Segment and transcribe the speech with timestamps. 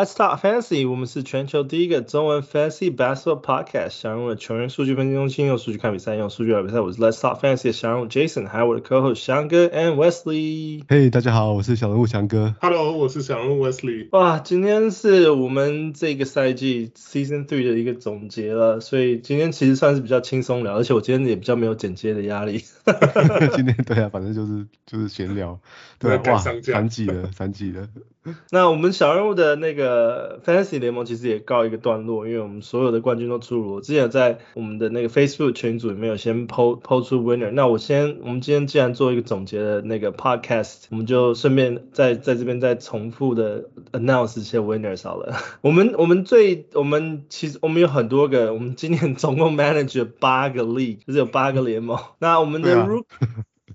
[0.00, 0.88] Let's talk fantasy.
[0.90, 3.90] 我们是全球第一个中文 fantasy basketball podcast。
[3.90, 6.80] 小人物的球员数据分析中心，用数据看比赛，用数据来比赛。
[6.80, 10.86] 我是 Let's talk fantasy 的小人物 Jason，还有我的 co-host 翔哥 and Wesley。
[10.86, 12.54] Hey，大家好，我是小人物翔哥。
[12.62, 14.08] Hello，我是小人物 Wesley。
[14.12, 22.64] 哇，今天是我们这个赛季 season three 的一个总结了，所以今天其实算是比较轻松聊，而且我今天也比较没有剪接的压力。
[23.54, 25.60] 今天对啊，反正就是就是闲聊。
[25.98, 27.86] 对， 哇，三季了，三季了。
[28.52, 33.74] 那我们小人物的那个 Fantasy 联盟其实也告一个段落，因为我们所有的冠军都出炉。
[33.76, 37.50] 我之前在我们的那个 Facebook 群组里面有先 PO PO 出 Winner。
[37.50, 45.34] 那我先，我们今天既然做一个总结的那个 Podcast，我们就顺便在在这边再重复的 announce 一些 Winners 好了。
[45.62, 51.98] 我们我们最我们其实我们有很多个，我们今年总共 manage 了八个 League，就是有八个联盟。
[52.18, 53.04] 那我们的 Rook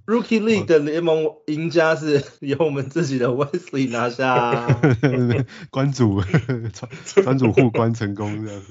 [0.05, 4.81] Rookie League 的联盟赢家是 由我们自己的 Wesley 拿下，啊，
[5.71, 6.21] 关主
[7.23, 8.61] 专主互关成功这样。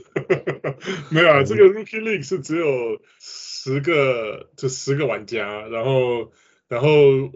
[1.10, 6.32] 没有啊，这个 Rookie League 是只有十个，就十个玩家，然后
[6.68, 6.88] 然后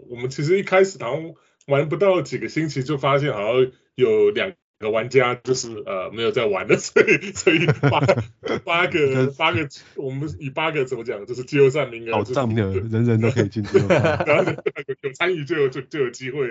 [0.09, 1.33] 我们其实一开始好像
[1.67, 4.53] 玩不到几个星期就发现好像有两。
[4.79, 7.99] 有玩家就是呃没有在玩的， 所以所以八
[8.63, 14.51] 八个八个，我们以八个怎么讲，就是季后赛名额，保障的，人人都可以进季后赛， 然后
[15.01, 16.47] 有参与就有就就有机会，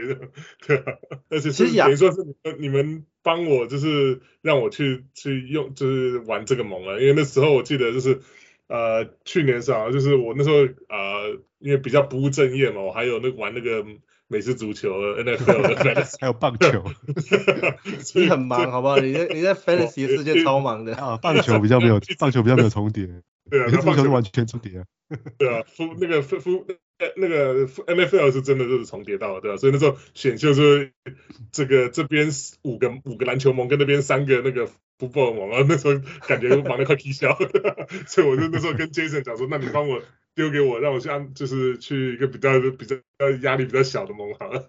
[0.67, 0.93] 对吧？
[1.31, 8.21] 而且是等于说是你们你们帮我就是让我去去用就是玩这个盟了，因为那时候我记得就是
[8.67, 10.57] 呃去年是啊，就是我那时候
[10.91, 13.87] 呃因为比较不务正业嘛，我还有那个玩那个。
[14.29, 16.85] 美式足球，NFL 的 fantasy，还有棒球，
[18.15, 18.99] 你很忙，好不好？
[18.99, 21.17] 你在你在 fantasy 世界超忙的啊！
[21.17, 23.09] 棒球比较没有， 棒球比较没有重叠，
[23.51, 24.85] 对啊，棒球是完全重叠啊。
[25.39, 26.67] 对啊，夫那个夫夫
[27.17, 30.93] 那个 NFL 是真的就是重叠到了，对啊，所以那时候选秀是
[31.51, 32.29] 这个这边
[32.63, 34.69] 五个五个篮球盟跟那边三个那个
[34.99, 37.35] football 盟，然后那时候感觉忙得快气消，
[38.07, 40.03] 所以我就那时候跟 Jason 讲说，那你帮我。
[40.39, 42.95] 丢给我，让我像就是去一个比较比较
[43.43, 44.65] 压力比较小的盟好了。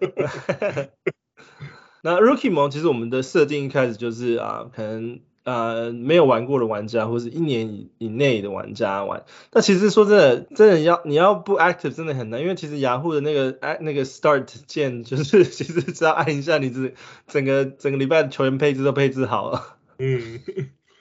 [2.02, 9.24] 那 Rookie 盟其实我们的设定一开始就是啊，可能呃没有玩过的玩家，或者是一年以以内的玩家玩。
[9.52, 16.92] 那其实说真的，真的要你要不 active 真的很难，因为其实雅虎的那个哎 那个 start 键，就是 其实只要按一下，你整
[17.28, 19.76] 整个整个礼拜的球员配置都配置好了。
[19.98, 20.40] 嗯。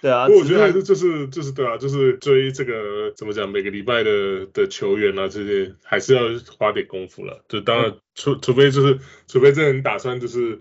[0.02, 6.22] 对啊，我觉得还是就是就是对啊，就是追这个怎么讲，每个礼拜的的球员啊这些，还是要
[6.58, 7.44] 花点功夫了。
[7.48, 10.60] 就当然除除非就是除非真的打算就是。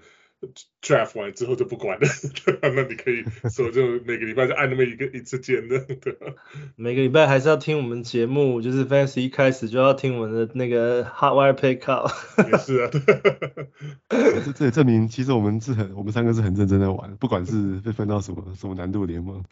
[0.81, 2.07] Draft 完之后就不管了，
[2.63, 6.17] 那你可以 说就每个礼拜就按那么一个一次键的，对。
[6.77, 12.13] 每个礼拜还是要听我们节目，就是 Fantasy 一开始就要听我们的那个 Hotwire Pickup。
[12.53, 12.91] 也是啊，
[14.09, 19.43] 这这也证明其实我们是很我们三个是很认真在玩，不管是被分到什么什么难度联盟。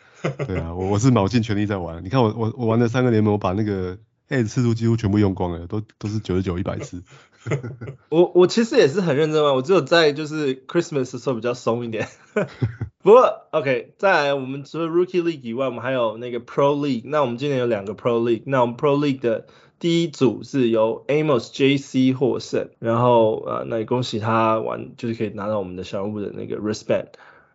[0.46, 2.04] 对啊，我我是卯尽全力在玩。
[2.04, 3.98] 你看我我我玩的三个联盟，我把那个
[4.28, 7.02] Edge 次数几乎全部用光了，都都是九十九一百次。
[8.10, 12.08] 我我其实也是很认真玩，我只有在就是 Christmas 的时候比较松一点。
[13.02, 17.02] 不过 OK，再来我们除了 Rookie League 以外，我们还有那个 Pro League。
[17.04, 18.42] 那我们今年有两个 Pro League。
[18.46, 19.46] 那我们 Pro League 的
[19.78, 27.08] 第一组是由 Amos JC 获胜，然后呃，那也恭喜他玩，就是可以拿到我们的小人物的那个 Wristband。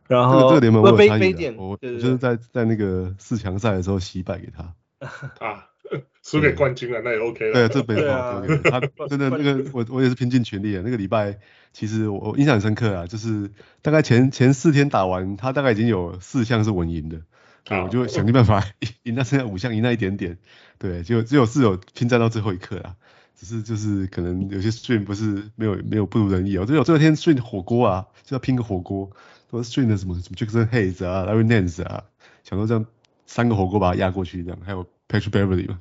[0.07, 4.73] 然后这个联盟我有参与，我就是在在那个四强赛的时候惜败给他。
[5.45, 5.70] 啊。
[6.23, 7.53] 输给冠军了，那也 OK 了。
[7.53, 8.43] 对，这没错。
[8.47, 10.81] 对对他 真的那个，我我也是拼尽全力啊。
[10.85, 11.39] 那个礼拜，
[11.73, 13.49] 其实我印象很深刻啊，就是
[13.81, 17.21] 大概前前四天打完，他大概已经有四项是稳赢的。
[17.67, 17.83] 啊。
[17.83, 18.63] 我就想尽办法
[19.03, 20.37] 赢到剩下五项，赢那一点点。
[20.77, 22.95] 对，就只有是有拼战到最后一刻啊。
[23.35, 26.65] 只是就是可能有些 stream 不是没有没有不如人意哦。
[26.65, 29.09] 就有这天 stream 火锅啊，就要拼个火锅。
[29.49, 32.03] 说 stream 的什么什么 Jackson Hayes 啊，Larry Nance 啊，
[32.43, 32.85] 想说这样
[33.25, 35.79] 三个火锅把它压过去，这样还有 Patrick Beverly 嘛。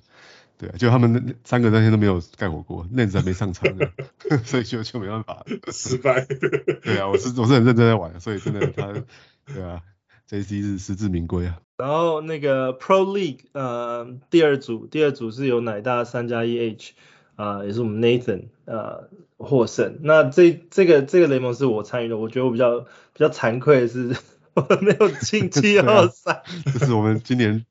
[0.60, 3.90] 对啊，就他们那三个那天都没有盖火锅，那子还没上场的，
[4.44, 5.42] 所以就就没办法
[5.72, 6.26] 失败。
[6.84, 8.92] 对啊，我是我是很认真在玩，所以真的他，
[9.46, 9.80] 对啊
[10.28, 11.58] ，JC 是实至名归啊。
[11.78, 16.92] 然后那个 Pro League 呃第二组第二组是由奶大三加一 H
[17.36, 19.08] 啊、呃，也是我们 Nathan 呃
[19.38, 20.00] 获胜。
[20.02, 24.14] 那这这个这个联盟是我参与的，我觉得我比较比较惭愧的是
[24.52, 26.42] 我没有进季后赛。
[26.74, 27.64] 这是我们今年。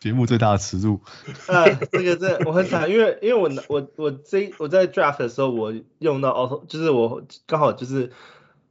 [0.00, 1.00] 节目最大的耻辱。
[1.48, 8.12] 啊，这个这我很惨，因为因为我我我这我在 draft 的时候我用到 auto，就是我刚好就是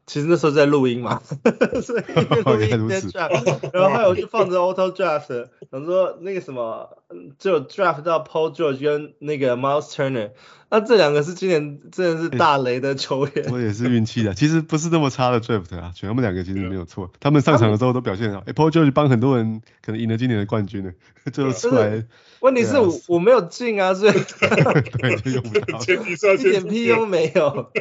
[0.08, 1.22] 其实那时候在录音嘛，
[1.84, 2.02] 所以
[2.46, 6.98] 录音边 draft，然后后来我就放着 auto draft，想说那个什么，
[7.38, 10.32] 就 draft 到 Paul George 跟那个 Miles Turner，
[10.70, 13.48] 那这两个是今年真的是大雷的球员。
[13.52, 18.42] 我也是运气的，其实不是那么差的 draft 啊，选他们两个其实没有错，他们上场的时候都表现好。
[18.48, 20.92] 哎，Paul George 帮很多人可能赢了今年的冠军呢，
[21.34, 22.06] 最后出来。
[22.40, 27.72] 问题是我我没有进啊，所以对就用不到，一点屁用都没有。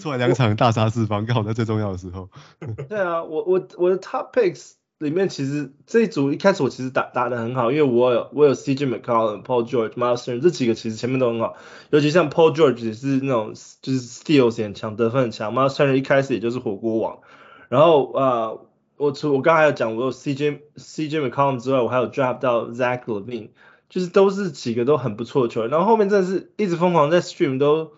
[0.00, 2.28] 出来两场大杀四方，刚好在最重要的时候。
[2.88, 11.56] 对啊，我我我的 top picks 里面其实这一组一开始我其实打打得很好，因为我有我有 CJ McCollum、Paul George、Miles Turner 这几个其实前面都很好，
[11.90, 17.18] 尤其像 Paul George 也是那种就是 steals 很强，得分很强，Miles Turner 一开始也就是火锅王。
[17.68, 18.60] 然后、呃，
[18.96, 23.48] 我除我刚才有讲我有 CJ CJ McCollum 之外，我还有 draft 到 Zach Levine，
[23.88, 25.70] 就是都是几个都很不错的球员。
[25.70, 27.92] 然后后面真的是一直疯狂在 stream 都。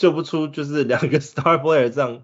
[0.00, 2.22] 救不出，就是两个 star player 这样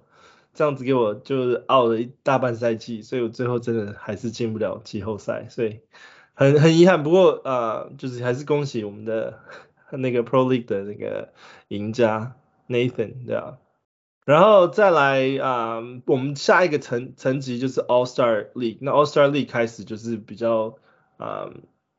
[0.55, 5.81] 这样子给我就是 out 了一大半赛季，所以我最后真的还是进不了季后赛，所以
[6.33, 7.03] 很很遗憾。
[7.03, 9.41] 不过啊、呃，就是还是恭喜我们的
[9.91, 11.35] 那个 Pro League 的那个
[11.69, 12.35] 赢家
[12.67, 13.59] Nathan，对啊。
[14.25, 20.79] 然后再来啊、我们下一个层层级就是 All Star League，那 All Star League 开始就是比较
[21.19, 21.51] 啊、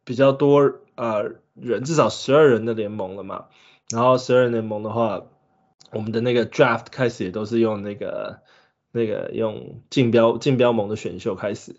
[0.03, 1.21] 比较多啊、
[1.53, 3.45] 人，至少十二人的联盟了嘛。
[3.91, 5.21] 然后十二人联盟的话。
[5.91, 8.41] 我们的那个 draft 开始也都是用那个
[8.91, 11.75] 那个用竞标竞标盟的选秀开始，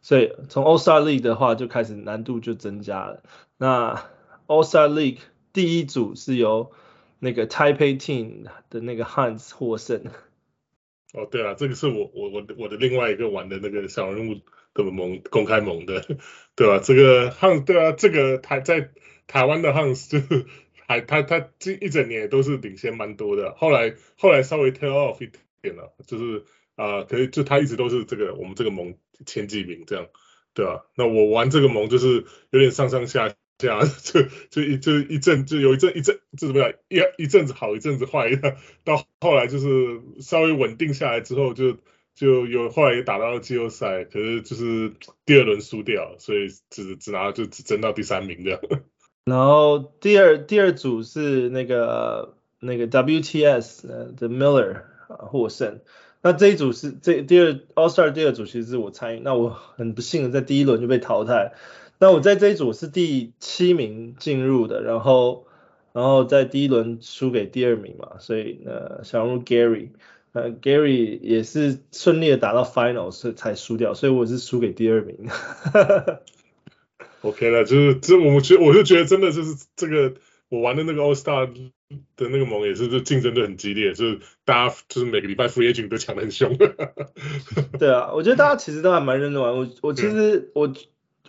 [0.00, 3.22] 所以从 All Star League 的话就开始难度就增加了。
[3.58, 4.04] 那
[4.48, 5.18] All Star League
[5.52, 6.72] 第一组是由
[7.20, 10.02] 那个 Taipei Team 的那个 Hans 获胜。
[11.14, 14.40] 哦，对啊，这个是我我我我的另外一个玩的那个小人物
[14.74, 16.04] 的盟公开盟的，
[16.56, 16.80] 对吧、啊？
[16.82, 18.90] 这个 Hans 对啊，这个台在
[19.26, 20.18] 台湾的 Hans 就。
[20.86, 25.30] 还他他这一整年都是领先蛮多的，后来后来稍微 t e l off 一
[25.60, 26.44] 点了，就是
[26.76, 30.06] 啊、呃，可是就他一直都是这个我们这个盟前几名这样，
[30.54, 30.80] 对吧、啊？
[30.96, 38.30] 那我玩这个盟就是有点上上下下， 就就一就一阵就有一阵一阵就怎么样一一阵子好一阵子坏，
[38.84, 41.78] 到后来就是稍微稳定下来之后就
[42.14, 44.92] 就有后来也打到了季后赛，可是就是
[45.24, 48.60] 第二轮输掉，所以只只拿就只争到第三名这样。
[49.24, 55.78] 然后第二第二组是那个那个 WTS 的 Miller 获胜，
[56.22, 61.52] 那这一组是这第二 All Star 第二组其实是我参与，那我很不幸的在第一轮就被淘汰，
[62.00, 65.46] 那我在这一组是第七名进入的，然后
[65.92, 69.90] 然后在第一轮输给第二名嘛，所以呃小人物 Gary
[70.32, 75.28] 呃 Gary 也是顺利的打到 Final 所以才输掉，所以我是输给第二名。
[77.22, 80.14] OK 了，就是这我们觉我就觉得真的就是这个
[80.48, 81.48] 我玩的那个 All Star
[82.16, 86.56] 的那个盟也是就竞争的很激烈，就是大家就是每个礼拜 Free Agent 都抢的很凶。
[87.78, 89.56] 对啊，我觉得大家其实都还蛮认真玩。
[89.56, 90.72] 我我其实我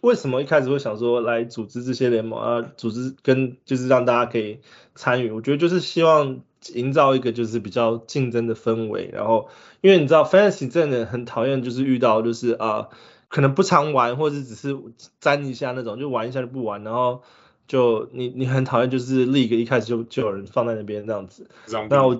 [0.01, 4.61] 为什么一开始会想说来组织这些联盟啊，组织跟就是让大家可以
[4.95, 6.41] 参与，我觉得就是希望
[6.73, 9.11] 营造一个就是比较竞争的氛围。
[9.13, 9.49] 然后
[9.81, 12.89] 因为你知道 Fantasy 真的很讨厌就是遇到就是啊。
[13.33, 14.77] 可能不常玩，或者只是
[15.19, 17.23] 沾一下那种，就玩一下就不玩，然后
[17.67, 21.49] 就你你很讨厌就是 League 一开始就就有人放在那边这样子，
[21.89, 22.13] 那我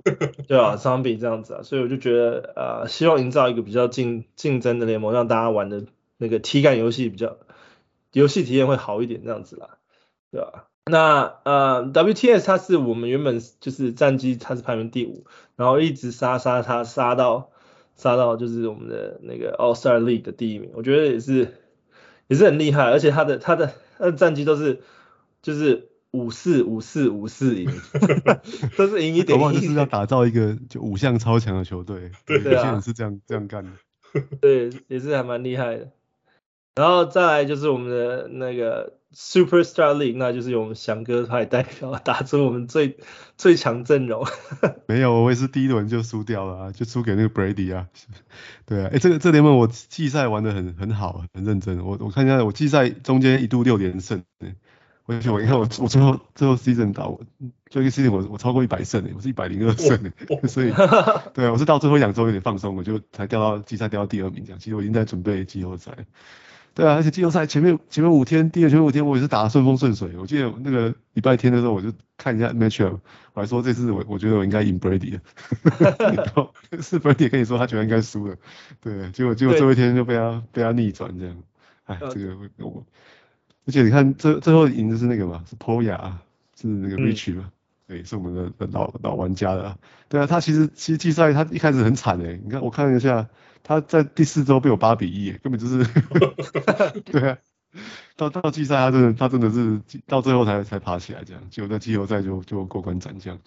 [0.47, 5.83] 对啊，Zombie 这样子啊，所以我就觉得呃，希望营造一个比较竞竞争的联盟，让大家玩的
[6.17, 7.37] 那个体感游戏比较
[8.11, 9.77] 游戏体验会好一点这样子啦，
[10.31, 10.65] 对吧？
[10.89, 15.25] 那呃 WTS 它是我们原本就是战绩它是排名第五，
[15.57, 17.51] 然后一直杀杀杀杀到。
[17.95, 21.53] 杀到就是我们的那个 All Star League 的第一名，我觉得也是
[22.27, 24.81] 也是很厉害，而且他的他的他的战绩都是
[25.41, 27.69] 就是五四五四五四赢，
[28.77, 29.39] 都是赢一点。
[29.39, 33.71] 往往就是要打造一个就五项超强的球队，对，有些人是这样这样干的。
[34.41, 35.91] 对，也是还蛮厉害的。
[36.75, 38.97] 然后再来就是我们的那个。
[39.15, 42.97] Superstar League，那就是由我们翔哥派代表打出我们最
[43.37, 44.25] 最强阵容。
[44.87, 47.87] 没有，我也是第一轮就输掉了啊，就输给那个 Brady 啊。
[48.65, 51.79] 对啊，哎、欸，这个这联盟我季赛玩的很很好，很认真。
[51.85, 54.23] 我我看一下，我季赛中间一度六连胜。
[55.05, 57.21] 我我你看我我最后最后 season 打我
[57.69, 60.11] 最后一个 season 我我超过一百胜，我是一百零二胜。
[60.47, 60.71] 所以
[61.33, 64.59] 对啊，我是到最后两周有点放松，我就才掉到季赛掉到第二名这样。
[64.59, 65.91] 其实我已经在准备季后赛。
[66.75, 70.17] 对啊，而且季后赛前面前面五天，第二前面五天我也是打得顺风顺水。
[70.17, 72.99] 我记得那个礼拜天的时候，我就看一下 matchup，
[73.33, 75.21] 我还说这次我我觉得我应该赢 Brady 了。
[76.81, 78.35] 是 Brady 跟你说他觉得应该输了，
[78.81, 81.35] 对，结果结果最后一天就被他被他逆转这样。
[81.85, 82.83] 哎，这个我，
[83.65, 86.13] 而且你看最最后赢的是那个嘛，是 Poya，
[86.59, 87.51] 是那个 Rich 嘛。
[87.85, 89.77] 对，是我们的的老老玩家了。
[90.07, 93.27] 对啊，他其实其实季赛他一开始很惨诶，你看我看了一下，
[93.63, 95.83] 他在第四周被我八比一，根本就是，
[97.05, 97.37] 对啊，
[98.15, 103.39] 到到季赛他真的他真的是到最后才才爬起来这样，结果在季后赛就就过关斩将。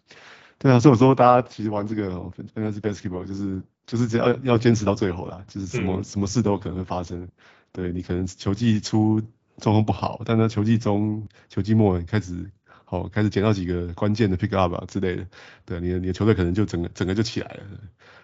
[0.58, 7.28] 对啊，所以我说大家其实玩这个哦，Fantasy Basketball 就是就是只要要坚持到最后啦，就是什么、嗯、什么事都可能会发生。
[7.72, 9.20] 对，你可能球季初
[9.58, 12.50] 状况不好，但是球季中、球季末开始
[12.86, 15.26] 好、哦、开始捡到几个关键的 pick up 啊之类的，
[15.66, 17.60] 对，你的你的球队可能就整个整个就起来了。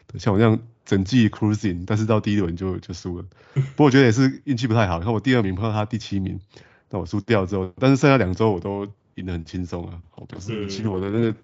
[0.07, 3.27] 对，像我这样整季 cruising，但是到第一轮就就输了。
[3.53, 6.41] 不过我觉得也是运气不太好，你看我第二名碰到他第七名，
[6.89, 11.35] 那我输掉之后，但是剩下两周我都赢得很轻松啊，好，表示其实我的那个。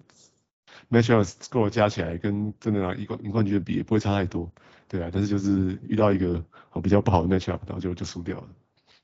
[0.89, 4.49] Matchup score 加起来跟真的拿一冠一冠军的比也不会差太多，
[4.87, 6.43] 对啊，但是就是遇到一个
[6.81, 8.47] 比较不好的 Matchup，然后就就输掉了。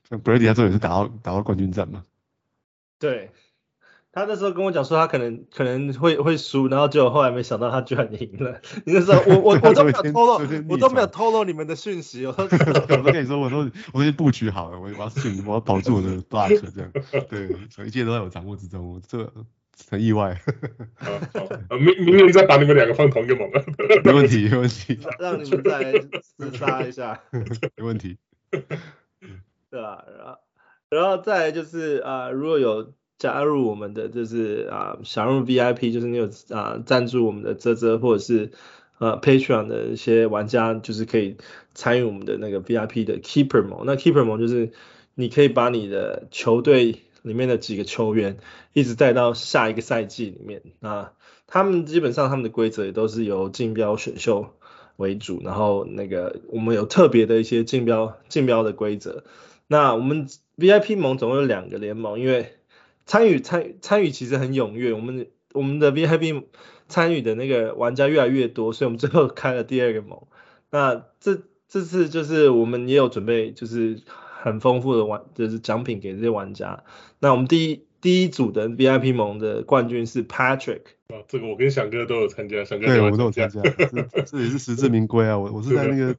[0.08, 2.04] 像 Brady 他这也是打到打到冠军战嘛。
[2.98, 3.30] 对，
[4.16, 8.58] 他那时候跟我讲说他可能可能会会输，然后结果后来没想到他居然赢了。
[8.86, 12.24] 你那 时候我我我都没有透露，我都没有透露你们的讯息。
[12.26, 16.90] 我都跟你说，我说我先布局好了，我要顺我要保住我的 block 这样，
[17.28, 18.94] 对，所以一切都在我掌握之中。
[18.94, 19.30] 我这。
[19.90, 20.40] 很意外，
[21.68, 23.46] 明明年再把你们两个放同一个盟，
[24.04, 25.92] 没问题，没问题，让你们再
[26.38, 27.20] 厮杀一下，
[27.76, 28.16] 没问题，
[28.50, 30.38] 对啊，然后，
[30.88, 38.50] 然后再来就是啊、呃，如果有加入我们的，就是啊，想入 VIP，就是你有啊赞助我们的啧啧或者是
[38.98, 41.36] 呃 Patreon 的一些玩家，就是可以
[41.74, 44.72] 参与我们的那个 VIP 的 Keeper 盟，那 Keeper 盟就是
[45.14, 47.02] 你可以把你的球队。
[47.22, 48.38] 里面的几个球员
[48.72, 51.12] 一直带到下一个赛季里面啊，
[51.48, 54.54] 他们基本上他们的规则也都是由竞标选秀
[54.94, 59.24] 为主，然后那个我们有特别的一些竞标竞标的规则。
[59.66, 62.52] 那我们 VIP 盟总共有两个联盟，因为
[63.06, 66.44] 参与参参与其实很踊跃，我们我们的 VIP
[66.88, 70.26] 参与的那个玩家越来越多，所以我们最后开了第二个盟。
[70.70, 74.02] 那这这次就是我们也有准备，就是。
[74.38, 76.84] 很丰富的玩就是奖品给这些玩家。
[77.18, 80.82] 那我们第一第一组的 VIP 盟的冠军是 Patrick。
[81.08, 85.36] 啊，这个我跟翔哥都有参加，翔哥对，我都有参加，这这也是实至名归啊。
[85.36, 86.14] 我我是在那个，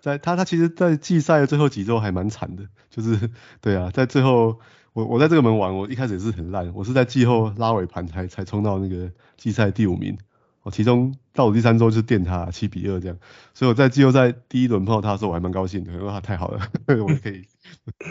[0.00, 3.30] 在他他其实，在季赛的最后几周还蛮惨的，就是
[3.60, 4.60] 对啊，在最后
[4.96, 10.16] 我我在这个门玩，我一开始也是很烂，我是在季后拉尾盘才才冲到那个季赛第五名。
[10.62, 13.18] 我其中倒数第三周就是电他七比二这样，
[13.52, 17.44] 所以我在季后赛第一轮碰到他的时候我还蛮高兴的，因为他太好了， 我可以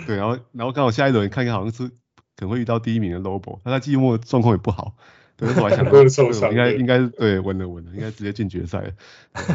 [0.06, 4.96] 对，然后然后刚好下一轮看看好像是可能会遇到第一名的 Lobo，他在季末状况也不好。
[5.38, 8.92] 对，我还想说，应该应该对稳了稳了，应该直接进决赛了。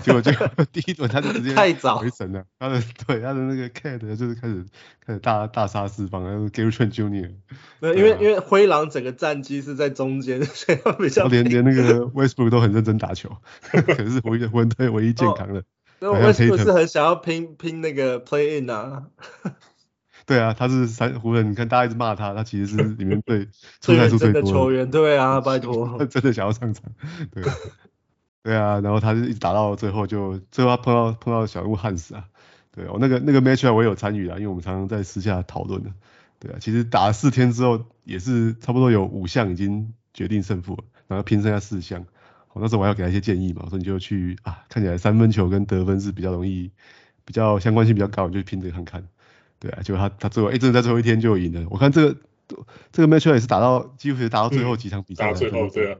[0.02, 0.30] 结果就
[0.72, 4.66] 第一轮他就直接太早回神了，他的对他的那个 Cat 就是开始
[5.06, 7.30] 开始大大杀四方，然后 Gary Trent Jr.
[7.80, 13.30] 对， 因为因为灰狼整个战绩是在中间， 所以他比较连连那个 Westbrook 都很认真打球，
[13.70, 15.64] 可是唯一湖人队唯一健康的。
[15.98, 19.04] 那 Westbrook 是很想要拼拼那个 Play In 啊。
[20.26, 23.46] 对啊，他是三湖人，你看大家一直骂他，他其实是里面最
[23.80, 24.90] 出赛数最多的球员。
[24.90, 26.84] 对啊，拜托， 他真的想要上场。
[27.32, 27.42] 对，
[28.42, 32.24] 对啊，然后他就一直打到最后就，就最后他碰到碰到小人物汉斯啊。
[32.72, 35.90] 对，我那个那个 match 我也有参与啊，因为我们常常在私下讨论的。
[36.38, 42.06] 对啊，其实打了四天之后，也是差不多有五项已经决定胜负了，然后拼剩下四项。
[42.52, 46.70] 我那时候我还要给他一些建议嘛，我说你就去啊，看起来三分球跟得分是比较容易，
[47.24, 49.04] 比较相关性比较高，你就拼这个看看。
[49.60, 51.64] 对啊，就他他最后哎，真的在最后一天就赢了。
[51.70, 52.16] 我看这个
[52.90, 55.98] 这个 match 也是打到几乎是打到最后几场比赛，嗯，打最后对啊，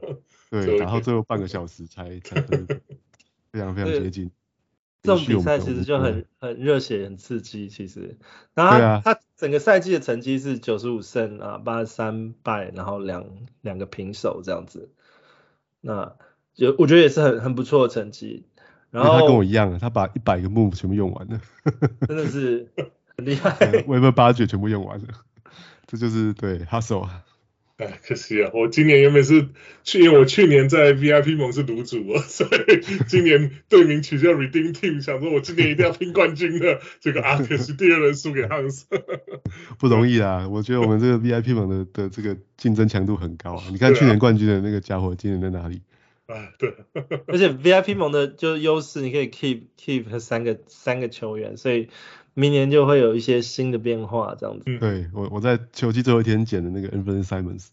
[0.49, 4.31] 对，打到最后半个小时才才非常非常接近。
[5.03, 7.69] 这种比赛其实就很很热血，很刺激。
[7.69, 8.17] 其实，
[8.53, 13.25] 然后他，啊，他整个赛季的成绩是九十五胜啊，八十三败，然后两
[13.61, 14.91] 两个平手这样子。
[15.79, 16.15] 那
[16.53, 18.45] 就我觉得也是很很不错的成绩。
[18.91, 21.41] 然后他跟我一样，他把一百个 move 全部用完了，
[22.07, 22.67] 真的是。
[23.25, 23.55] 厉害
[23.87, 25.07] ，Web 八绝全部用完了，
[25.87, 27.23] 这就是对 Hustle 啊。
[27.77, 29.47] 哎，可惜啊，我今年原本是
[29.83, 38.83] 去年我去年在 VIP 盟是独主啊， 所以今年队名取叫 Redeem Team，想说我今年一定要拼冠军的，这个啊可惜第二轮输给 Hans，
[39.79, 40.47] 不容易啊。
[40.47, 43.63] 我觉得我们这个 VIP 盟的的这个竞争强度很高啊。
[43.71, 45.81] 你看去年冠军的那个家伙，今年在哪里？
[46.27, 46.75] 啊，对。
[47.25, 51.89] 而且 VIP 盟的就优势，你可以 keep keep 三个三个球员，所以。
[52.33, 54.63] 明年就会有一些新的变化，这样子。
[54.79, 57.67] 对，我我在球季最后一天捡的那个 Anfernee Simons，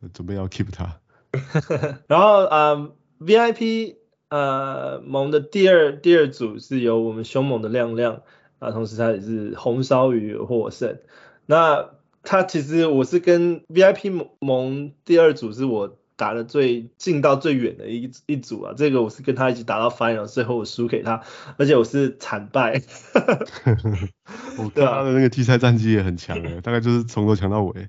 [0.00, 0.98] 我准备要 keep 他。
[2.08, 3.96] 然后啊、呃、VIP
[4.30, 8.22] 呃盟的第二第二组是由我们凶猛的亮亮
[8.58, 10.98] 啊，同时他也是红烧鱼获胜。
[11.44, 11.90] 那
[12.22, 21.22] 他其实我是跟 VIP 盟第二组是我打的最近到最远的一一组啊，这个我是跟他一起打到 final，最后我输给他，
[21.56, 22.82] 而且我是惨败。
[24.58, 27.88] 我看他的那个季赛战绩也很强诶， 大概就是从头强到尾，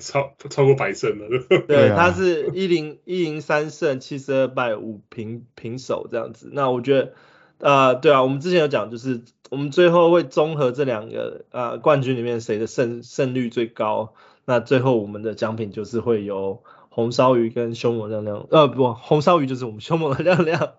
[0.00, 1.28] 超超过百胜了。
[1.68, 6.50] 对，他是一零一零三胜七十二败五平平手这样子。
[6.52, 7.12] 那我觉得，
[7.60, 16.64] 呃，对啊，我们之前有讲，就是我们最后会综合这两个呃冠军里面谁的胜胜率最高，那最后我们的奖品就是会由。
[16.90, 20.72] 红烧鱼跟凶猛亮亮，呃不，红烧鱼就是我们凶猛的亮亮，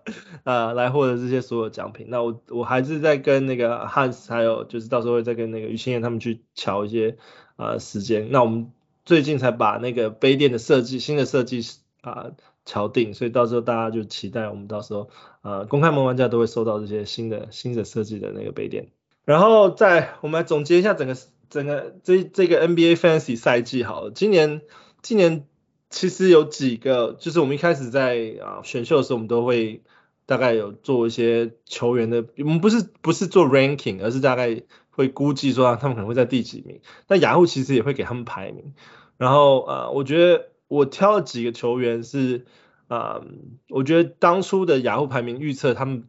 [0.44, 2.06] 呃来获得这些所有奖品。
[2.10, 7.16] 那我我还是在跟那个 Hans，还有就是到时候会再跟那个于心妍他们去乔一些
[7.56, 8.28] 呃时间。
[8.30, 8.70] 那我们
[9.06, 11.62] 最近才把那个杯垫的设计，新的设计
[12.02, 12.32] 啊
[12.66, 15.08] 乔定，所以到时候大家就期待我们到时候
[15.40, 18.88] 呃公开门玩家都会收到这些新的新的设计的那个杯垫。
[19.24, 21.16] 然后再我们来总结一下整个
[21.48, 24.60] 整个这这个 NBA Fantasy 赛季好了，今年
[25.00, 25.46] 今年。
[25.90, 29.82] 其实有几个，就是我们一开始在啊选秀的时候，我们都会
[30.24, 36.80] 大概有做一些球员的，我们不是不是做 ranking，而是大概会估计说他们可能会在第几名。
[37.08, 38.72] 那雅虎其实也会给他们排名。
[39.18, 42.46] 然后啊，我觉得我挑了几个球员是
[42.86, 43.20] 啊，
[43.68, 46.04] 我觉得当初的雅虎排名预测，他们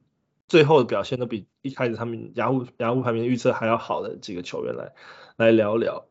[0.48, 4.94] 最后的表现都比一开始他们雅虎雅虎排名预测还要好的几个球员来
[5.38, 6.06] 来聊聊。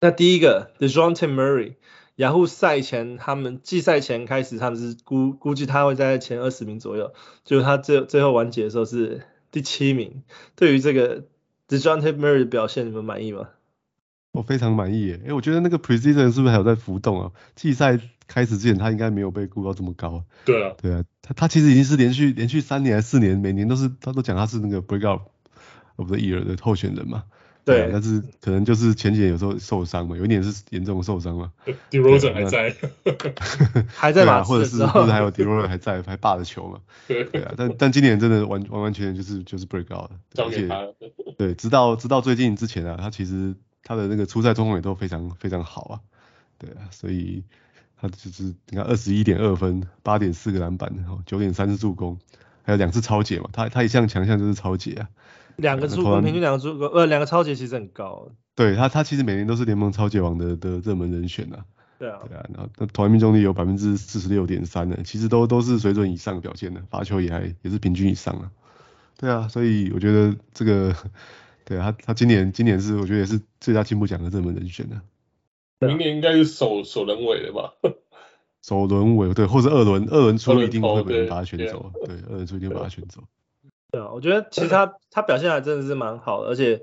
[0.00, 1.74] 那第一个 Dejounte Murray。
[2.16, 7.12] 雅虎赛前，他们季赛前开始，他们是估估计他会在前二十名左右，
[7.44, 10.22] 就他最最后完结的时候是第七名。
[10.54, 11.24] 对于这个
[11.68, 13.48] Dejounte Murray 的表现，你们满意吗？
[14.30, 17.32] 我非常满意耶，哎，我觉得那个 Precision 是不是还有在浮动啊？
[17.54, 20.24] 季赛开始之前，他应该没有被估到这么高。
[20.44, 25.22] 对啊，对啊，他他其实已经是连续连续三年还是四年，每年都是他都讲他是那个 Breakout
[25.96, 27.24] of the Year 的候选人嘛。
[27.64, 31.52] 对，对，但是可能就是前几年有时候受伤嘛，有一年是严重的受伤嘛。
[31.90, 32.76] DeRozan 还在，
[33.88, 36.80] 还在嘛或者是或者还有 DeRozan 还在， 还霸着球嘛。
[37.08, 40.68] 对啊，但但今年真的完完完全全就是就是 break out 了，而且
[41.38, 46.00] 对，直到直到最近之前啊，他其实他的那个初赛状况也都非常非常好啊。
[46.58, 47.42] 对啊，所以
[47.98, 52.18] 他就是你看二十一点二分，八点四个篮板，然后九点三次助攻，
[52.62, 55.08] 还有两次超解嘛，他他一项强项就是超解啊。
[55.56, 58.30] 两个助攻，平均两个助攻，呃，两个超级其实很高。
[58.54, 61.58] 对他，他其实每年都是联盟超级王的的热门人选呐。
[61.98, 62.18] 对啊。
[62.28, 68.50] 对啊，然后那投篮命中率有百分之四十六点三呢，其实都都是水准以上的表现的，罚球也还也是平均以上啊。
[69.16, 70.94] 对啊，所以我觉得这个，
[71.64, 75.00] 对啊，他他今年今年是我觉得也是最佳进步奖的热门人选的。
[75.86, 77.74] 明年应该是首首轮尾了吧？
[78.62, 83.22] 首轮尾对，或者二轮二轮出一定会有人把他选走，对，二轮出一定把他选走。
[83.94, 86.82] 对啊，我觉得其实他 他表现还真的是蛮好的，而且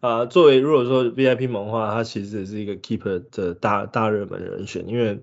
[0.00, 5.22] 啊、呃，作为如果说 VIP 盟的话，他其实也是一个 keeper 的大大热门人选，因为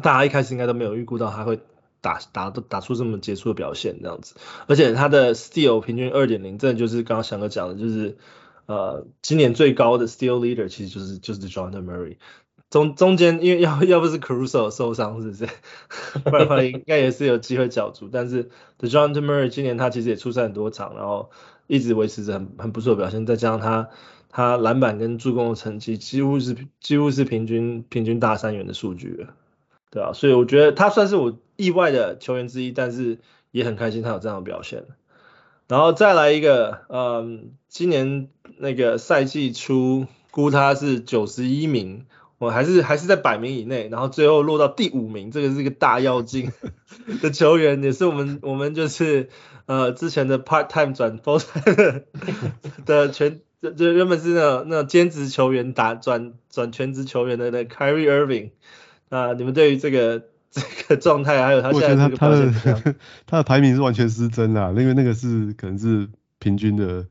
[0.00, 1.58] 大家一开始应该都没有预估到他会
[2.00, 4.36] 打打打出这么杰出的表现这样子，
[4.68, 8.16] 而且他的 steal 平均二点零，这就是刚刚翔哥讲的，就是
[8.66, 12.16] 呃今年最高的 steal leader 其实就是就是 Dejounte Murray。
[12.70, 15.48] 中中间因为要 要不是 Caruso 受伤是不是？
[16.22, 18.08] 不然的话应该也是有机会角逐。
[18.08, 21.30] 但是 The John t Murray 今年他其实也出赛很多场，然后
[21.66, 23.26] 一直维持着很很不错的表现。
[23.26, 23.88] 再加上他
[24.28, 29.34] 他篮板跟助攻的成绩几乎是几乎是平均平均大三元的数据了，
[29.90, 33.18] 对啊，所以我觉得他算是我意外的球员之一，但是
[33.50, 34.84] 也很开心他有这样的表现。
[35.66, 38.28] 然后再来一个，嗯，今年
[38.58, 42.06] 那个赛季初估他是九十一名。
[42.40, 46.50] 我还是还是在百名以内，然后最后落到第五名，这个是一个大妖精
[47.20, 49.28] 的球员，也是我们我们就是
[49.66, 52.00] 呃之前的 part time 转 full time
[52.86, 58.52] 的全就就原本是那种那种兼职球员打转转全职球员的那 Kyrie Irving
[59.10, 62.52] 啊、呃，你们对于这个这个状态还有他现在这个表现？
[62.54, 62.94] 他的
[63.28, 67.04] 他的排名是完全失真啦，因为那个是可能是平均的。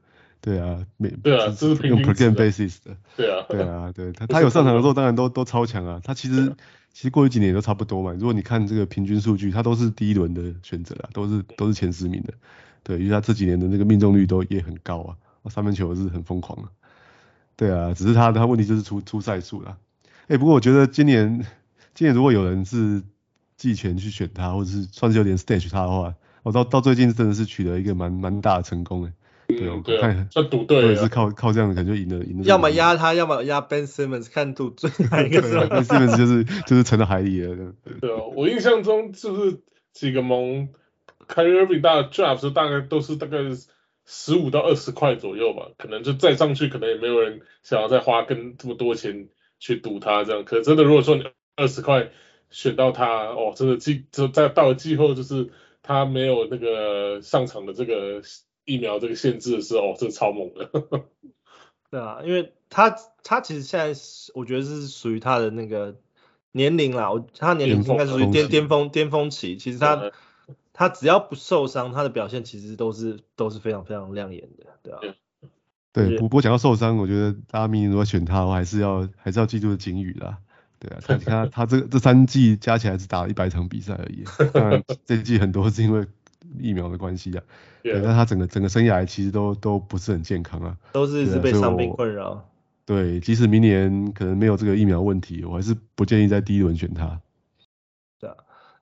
[0.49, 2.97] 对啊，每对啊，这是用 per game basis 的。
[3.15, 6.01] 对啊，对啊，对他他有上场的时候当然都都超强啊。
[6.03, 6.51] 他其实
[6.91, 8.13] 其实过去几年都差不多嘛。
[8.13, 12.33] 如果你看这个平均数据，他都是第一轮的选择啊，都是都是前十名的。
[12.81, 15.13] 对，因为他这几年的那个命中率都也很高啊，
[15.51, 16.71] 三分球是很疯狂啊。
[17.55, 19.77] 对啊，只是他他问题就是出出赛数啦。
[20.29, 21.45] 哎，不过我觉得今年
[21.93, 23.03] 今年如果有人是
[23.55, 29.13] 季前去选他，或者是算是有点 stage 他的话，我到到最近真的是取得一个蛮蛮大的成功哎。
[29.57, 32.43] 对，我看算赌对，也是靠靠这样子，感觉赢了赢了。
[32.43, 37.73] 要么压他，要么压 Ben Simmons，看赌最哪一个 是吧？Ben Simmons 就是就是沉到海里了。
[37.99, 40.69] 对啊，我印象中就是几个盟
[41.27, 43.37] ，Kyrie Irving 大 draft 大概都是大概
[44.05, 49.27] 十五到二十块左右吧，可能就再上去，可能也没有人想要再花跟这么多钱
[49.59, 50.43] 去赌他这样。
[50.45, 51.23] 可是真的如果说你
[51.55, 52.09] 二十块
[52.49, 55.49] 选到他，哦，真的季就在到了季后就是
[55.81, 58.21] 他没有那个上场的这个
[58.69, 60.69] 疫苗这个限制的时候，哦，真的超猛的。
[61.91, 63.99] 对啊，因为他他其实现在
[64.35, 65.95] 我觉得是属于他的那个
[66.51, 70.11] 年龄啦，我他年龄应该是属于巅巅峰巅峰期，其实他、嗯、
[70.71, 74.99] 他只要不受伤，他的表现其实都是都是非常非常亮眼的，对啊。
[75.91, 80.37] 对，不过讲到受伤，我觉得大家明年如果选他的话，还是要还是要记住景宇啦。
[80.77, 86.05] 对啊，他他他这个这三季加起来只打了一百场比赛而已，当然 这季很多是因为
[86.57, 87.43] 疫苗的关系啊。
[87.83, 92.45] 对，但他整个整个生涯其实都都不是很健康啊，都是一直被伤病困扰。
[92.85, 97.21] 对，即使明年可能没有这个疫苗问题，我还是不建议在第一轮选他。
[98.19, 98.35] 对啊，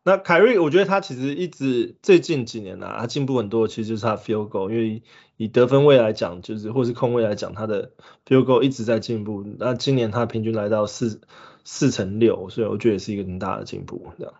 [0.03, 5.03] 那凯瑞，我觉得他其实一直最近几年啊，他进步很多，其实就是他 field goal，因为
[5.35, 7.91] 以得分位来讲，就是或是控位来讲，他的
[8.25, 9.45] field goal 一直在进步。
[9.59, 11.19] 那今年他平均来到四
[11.65, 14.33] 四乘六，所以我觉得也是一个很大的进步，这样。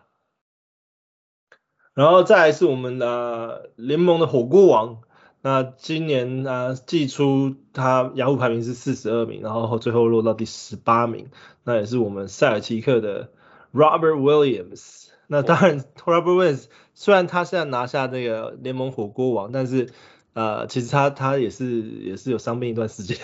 [1.98, 5.00] 然后再来是我们的联盟的火锅王，
[5.42, 11.28] 那今年啊季初他雅虎排名是四十二名，然后最后落到第十八名，
[11.64, 13.32] 那也是我们塞尔奇克的
[13.74, 15.08] Robert Williams。
[15.26, 19.88] 那当然 Robert Williams 虽然他现在拿下那个联盟火锅王，但是
[20.34, 23.18] 呃其实他他也是也是有伤病一段时间。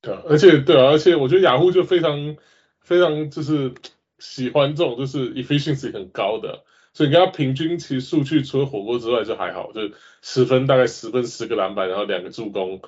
[0.00, 2.36] 对，而且对啊，而且我觉得雅虎就非常
[2.78, 3.74] 非常就是
[4.20, 6.62] 喜欢这种就是 efficiency 很高的。
[6.96, 9.90] 所以跟他平均其实数据除了火锅之外就还好，就
[10.22, 12.80] 十分大概十分十个篮板，然后两个助攻，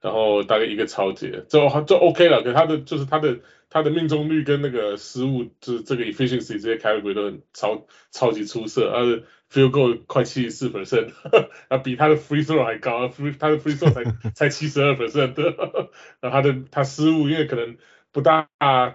[0.00, 2.44] 然后大概一个抄截，就就 OK 了。
[2.44, 8.88] 可他的就是他的他的命中率跟那个失误，就是这个 efficiency 这些 category 都很超超级出色。
[8.92, 11.10] 他的 field goal 快七十四 percent，
[11.66, 15.34] 啊比他的 free throw 还高，free 他的 free throw 才 才七十二 percent，
[16.22, 17.76] 然后他的他失误因为可能。
[18.16, 18.48] 不大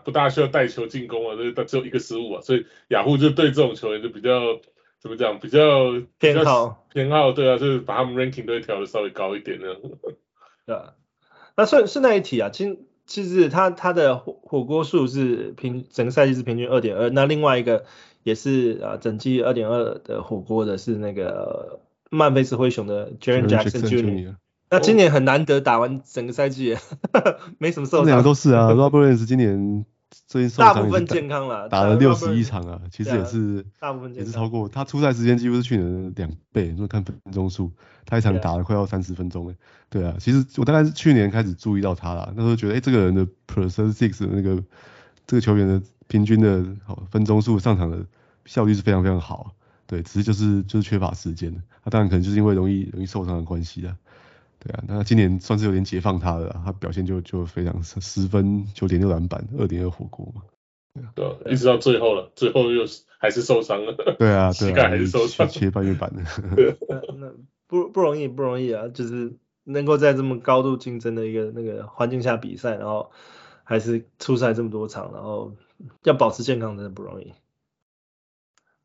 [0.03, 4.59] 不大需要带球进攻啊，就是他只有一个失误啊，所以雅虎就对这种球员就比较
[4.99, 9.75] 怎么讲，比较偏好偏好，对啊，就是把他们 ranking 都会调的稍微高一点的。
[10.65, 10.95] 对啊，
[11.55, 17.85] 那顺顺带一提啊，其其实他他的火火锅数是平整个赛季是平均二点二，那另外一个
[18.23, 21.79] 也是啊整季二点二的火锅的是那个
[22.09, 24.35] 曼菲斯灰熊的 Jaren Jackson Jr。
[24.71, 26.77] 那今年很难得打完整个赛季，
[27.59, 28.05] 没什么受伤。
[28.05, 29.85] 两个都是啊， Robert Williams 今年
[30.27, 36.69] 最近受伤大部分健康了，打了六十一场啊，其实也是大部分也是超过他出赛时间几乎是去年的两倍。
[36.69, 37.69] 如果看分钟数，
[38.05, 39.55] 他一场打了快要三十分钟哎，
[39.89, 44.63] 对啊，其实我大概是去年开始注意到他了，那时候觉得哎、欸、这个人的 per six 那个
[45.27, 48.05] 这个球员的平均的好分钟数上场的
[48.45, 49.51] 效率是非常非常好，
[49.85, 51.53] 对，只是就是就是缺乏时间，
[51.83, 53.97] 他当然可能就是因为容易容易受伤的关系啊。
[54.63, 60.43] 对啊，那今年算是有点解放他了，他表现就就非常十分九点六篮板二点二火锅嘛。
[61.15, 62.83] 对啊，一直到最后了，最后又
[63.17, 63.93] 还是受伤了。
[64.19, 66.21] 对啊， 膝盖还是受伤，切半月板 的。
[67.17, 67.33] 那
[67.65, 73.09] 不不容易不容易啊，就是能够在这么高度竞争的一个那个环境下比赛，然后
[73.63, 75.55] 还是出赛这么多场，然后
[76.03, 77.33] 要保持健康真的不容易。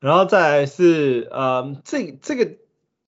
[0.00, 2.56] 然后再来是呃这这个。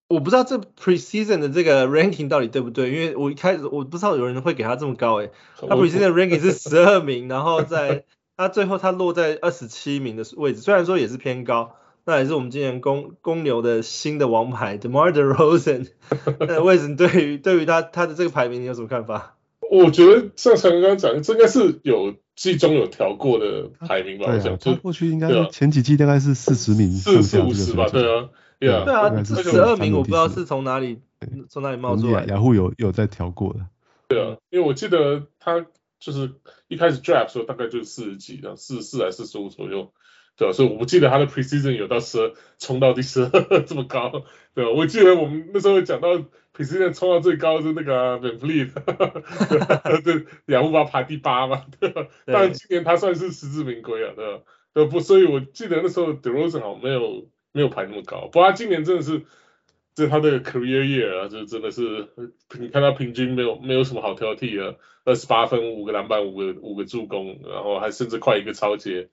[0.09, 8.05] 我不知道这 preseason 的这个 ranking 到底对不对，因为我一开始我不知道有人会给他这么高诶，他 preseason ranking 是十二名，然后在
[8.37, 11.75] 他最后他落在二十七名的位置，虽然说也是偏高，
[12.07, 15.89] 那也是我们今年公公牛的新的王牌 DeMar DeRozan，
[16.41, 19.35] 那位置对于对于他他的这个排名你有什么看法？
[19.71, 28.31] 我觉得像刚刚讲，这应该是有季中有调过的排名吧，我想就过去应该前几季大概是四十名，四四五十吧，对啊。
[28.59, 31.01] 对啊，对啊，这十二名我不知道是从哪里
[31.49, 32.25] 从哪里冒出来。
[32.25, 33.61] 雅虎有有在调过的。
[34.09, 35.65] 对啊，因为我记得他
[36.01, 36.33] 就是
[36.67, 39.93] 一开始 draft 时候大概就是四十几，然后四十四还是四十五左右，
[40.37, 46.09] 对啊，所以我不记得他的 precision 有到十二冲到第十二 这么高，对啊，我记得我们那时候讲到
[46.57, 48.71] precision 冲到最高是那个 Van Fleet，
[50.03, 52.07] 对，雅虎把他排第八嘛，对吧？
[52.27, 54.43] 但今年他算是实至名归啊，对吧？
[54.73, 57.29] 对不，所以我记得那时候 DeRozan 好像没有。
[57.53, 59.23] 没有排那么高，不过他今年真的是，
[59.95, 62.09] 这是他的 career year 啊，就真的是，
[62.59, 69.09] 你看他平均没有没有什么好挑剔的，二十八分，五个篮板，五个五个助攻，然后还甚至快一个超节，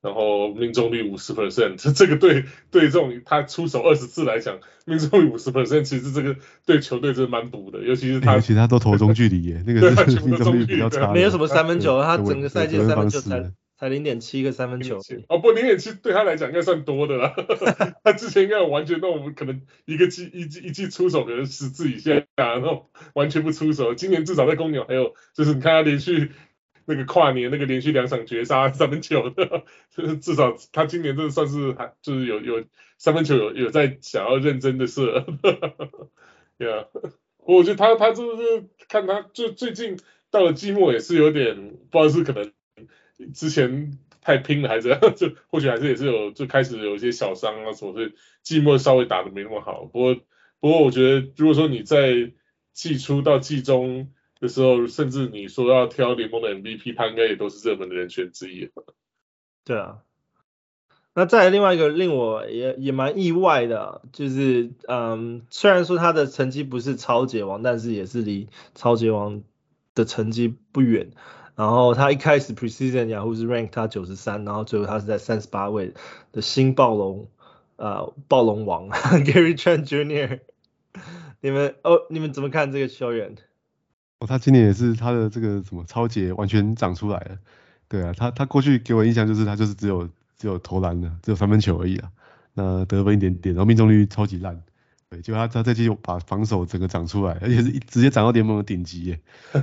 [0.00, 13.52] 然后命中率五十 percent，这 这个对对这种他出手二十次来讲，命中率五十 percent，其实这个对球队真的蛮补的，尤其是他，其他都投中距离耶，那个是命中率比较差，没有什么三分球，他整个赛季三分球才。
[13.80, 17.34] 才零点七个三分球哦，不，零点七对他来讲应该算多的了。
[18.04, 23.94] 他之前应该有完全那种可能一个季一季一季出手可能十次以下，然后完全不出手。
[23.94, 26.32] 今年至少在公牛还有，就是你看他连续
[26.84, 29.64] 那个跨年那个连续两场绝杀三分球的，
[29.96, 32.64] 就是至少他今年真的算是还就是有有
[32.98, 35.24] 三分球有有在想要认真的射，
[36.58, 36.84] 对啊，
[37.38, 39.98] 我觉得他他就是看他就最近
[40.30, 42.52] 到了季末也是有点不知道是可能
[43.34, 49.84] 之前太拼了还是， 就或许还是也是有就开始有一些小伤啊什么，所以季末稍微打得没那么好。
[49.84, 50.14] 不过
[50.60, 52.32] 不过我觉得如果说你在
[52.72, 54.10] 季初到季中。
[54.40, 58.70] 的时候，甚至你说要挑联盟的 MVP，他应该也都是热门的人选之一。
[59.66, 59.98] 对啊，
[61.12, 69.42] 那再来另外一个令我也也蛮意外的，就是嗯，虽然说他的成绩不是超级王，但是也是离超级王
[69.94, 71.10] 的成绩不远。
[71.56, 75.92] 然后他一开始 Preseason Yahoo 是 rank 他九十三，然后最后他是在三十八位
[76.32, 77.28] 的新暴龙
[77.76, 78.88] 呃暴龙王
[79.24, 80.40] Gary Trent Jr.，
[81.40, 83.36] 你们哦你们怎么看这个球员？
[84.20, 87.38] 哦，他今年也是他的这个什么抄截完全长出来了，
[87.88, 92.10] 对啊，他他过去给我印象就是他就是只有只有投篮的，只有三分球而已啊，
[92.54, 94.62] 那得分一点点，然后命中率超级烂，
[95.10, 99.20] 对，结果他他这季把防守整个长出来，而且是一直接长到联盟的顶级耶，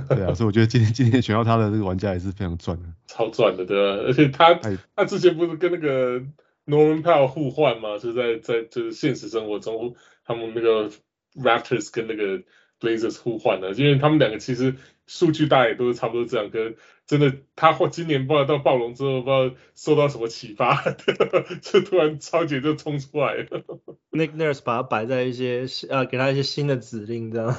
[0.08, 4.60] 对啊，所以我觉得今天今天选到他的这个玩家也是非常赚的，超赚的，对啊，而且他
[4.94, 6.20] 他之前不是跟那个
[6.66, 10.90] Norman Powell 互换嘛，就是在在就是现实生活中他们那个
[11.34, 12.42] Raptors 跟那个。
[12.80, 14.76] Blazers 互换的，因为他们两个其实
[15.08, 20.80] 数据大概也都是差不多这样，跟真的他或今年不知道到暴龙之后不知道受到什么启发，
[21.60, 23.64] 就突然超姐就冲出来了。
[24.12, 27.56] Nick Nurse 把它摆在一些呃给他一些新的指令这样，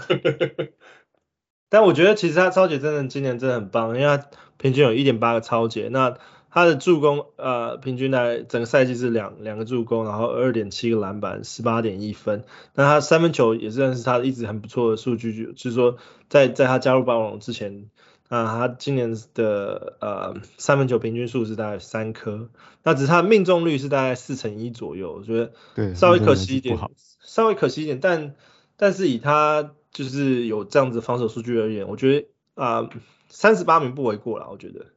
[1.68, 6.18] 但我觉得其实他超姐真的今年真的很棒，因为他平均有一点八个超姐，那。
[6.52, 12.44] 他的助攻，呃，平均来整个赛季是两两个助攻，然后二点七个篮板，十八点一分。
[12.74, 17.90] 那他三分球也算是他一直很不错的数据，就是说在在他加入暴龙之前，
[18.30, 22.50] 啊，他今年的呃三分球平均数是大概三颗，
[22.84, 25.52] 那只是他命中率是大概四成一左右，我觉得
[25.94, 26.78] 稍微可惜一点，
[27.22, 28.34] 稍微可惜一点，但
[28.76, 32.90] 但是以他就是有这样子防守数据而言，我觉得啊
[33.28, 34.88] 三十八名不为过了，我觉得。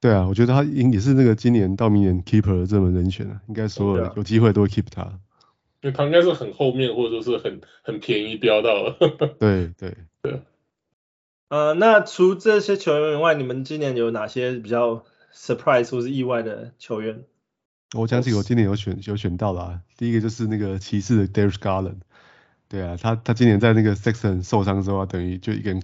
[0.00, 5.18] 对啊，我觉得他应也是那个今年到明年 keeper 的热门人选啊，应该所有有机会都会 keep 他。
[5.82, 8.96] 因为他应该是很后面或者说是很很便宜标到了。
[9.38, 10.42] 对对对。
[11.48, 17.24] 呃，那除这些球员以外，你们今年有哪些比较 surprise 或是意外的球员？
[17.96, 22.00] 我讲几个我今年有选有选到啦啊，第一个就是那个骑士的 Darius Garland。
[22.68, 25.82] 对啊，他他今年在那个 Sexton 受伤之后啊，等于就一个人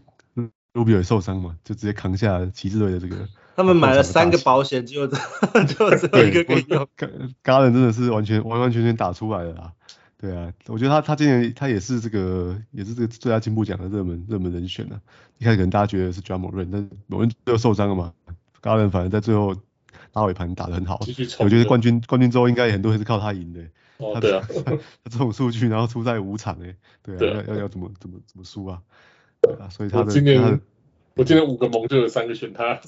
[0.75, 3.29] Rubio 也受伤嘛，就直接扛下骑士队的这个。
[3.55, 5.17] 他们买了三个保险，就这
[5.65, 6.89] 就这一个可以用。
[7.45, 9.73] Garland 真的是完全完完全全打出来了啦。
[10.19, 15.01] 对啊，我觉得他他今年他也是这个也是这个最佳进步奖的热门热门人选呢。
[15.39, 18.13] 一开始可能大家觉得是 Ja Morant，但 Morant 最后受伤了嘛。
[18.63, 19.55] Garland 反正在最后
[20.13, 21.01] 拉尾盘打得很好，
[21.41, 23.61] 我觉得冠军冠军周应该也很多人是靠他赢的。
[23.99, 24.73] 哦，对啊，他
[25.11, 28.81] 这种数据然后出赛五场哎，对啊，要要要怎么怎么怎么输啊？
[29.41, 30.61] 对啊，所以他的今年。
[31.15, 32.81] 我今天五个盟就有三个选他，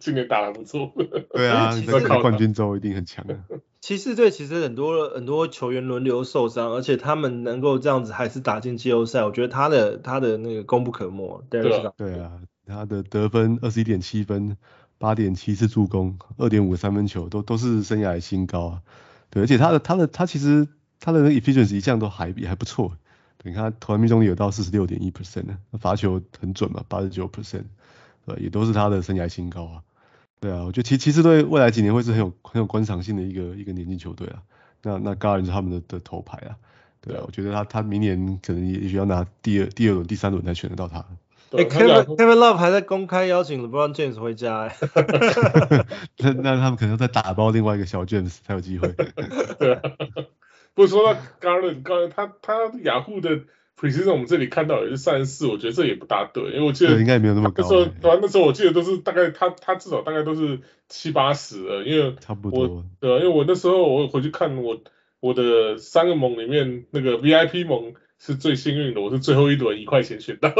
[0.00, 0.92] 今年打的不错。
[1.32, 3.34] 对啊，你在冠军周一定很强啊。
[3.80, 11.42] 骑士队其实很多很多球员轮流受伤，而且他们能够这样子还是打进季后赛，我觉得他的他的那个功不可没。
[11.48, 12.32] 对啊，对啊，
[12.66, 14.58] 他的得分二十一点七分，
[14.98, 18.82] 八点七次助攻，二点五个三分球，都都是生涯新高啊。
[19.30, 20.68] 对，而且他的他的他其实
[21.00, 22.92] 他的那个 efficiency 一向都还也还不错。
[23.42, 27.64] 你看他投篮命中率有到四十六点一 percent 呢，罚球很准嘛，八十九 percent，
[28.26, 29.82] 呃，也都是他的生涯新高啊。
[30.40, 34.42] 对啊，我觉得其骑士队未来几年会是很有很有观赏性的一个一个年轻球队啊。
[34.82, 36.56] 那那 Garland 是他们的的头牌啊。
[37.02, 40.98] 对啊，我觉得他他明年可能也许要拿第二第二轮第三轮才选得到他。
[41.52, 44.76] 哎、欸、Kevin Kevin Love 还在公开邀请 LeBron James 回家哎。
[46.18, 48.92] 那那他们可能在打包另外一个小 James 才有机会。
[49.58, 49.82] 对啊。
[50.74, 53.40] 不是说到 Garland，刚他他雅虎的
[53.78, 57.62] Preseason 我们这里看到也是三十四，我觉得这也不大对，因为我记得应该没有那么高。
[57.62, 62.84] 那时候对啊，那时候我记得都是大概他他至少大概都是七八十了，因为差不多。
[63.00, 64.80] 对啊，因为我那时候我回去看我
[65.20, 70.50] 我的三个盟里面那个 VIP 盟是最幸运的，我是最后一轮一块钱选到。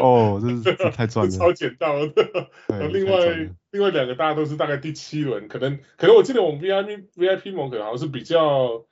[0.00, 2.50] 哦，这是这太赚了， 超捡到的。
[2.92, 8.84] 另外另外两个大家都是大概第七轮，可能可能我记得我们 VIP VIP 盟可能好像是比较。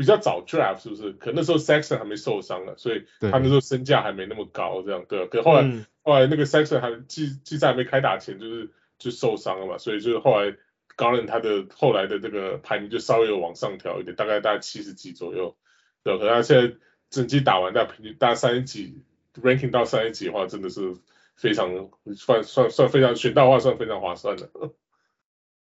[0.00, 1.12] 比较早 draft 是不是？
[1.12, 5.26] 可那时候 Sexton 还没受伤了，所以他那时候身价还没那么高，这样对。
[5.26, 10.56] 可后来、嗯、后来那个 Sexton 还季季赛还没开打前就是就受伤了嘛，所以就是后来
[10.96, 15.54] Garland 他的后来的这个排名就稍微有往上调一点，大概大概七十几左右。
[16.02, 16.74] 对，可他现在
[17.10, 19.02] 整季打完大概平均大概三十几
[19.34, 20.96] ，ranking 到三十几的话，真的是
[21.36, 24.48] 非常算算算非常选到的话算非常划算的。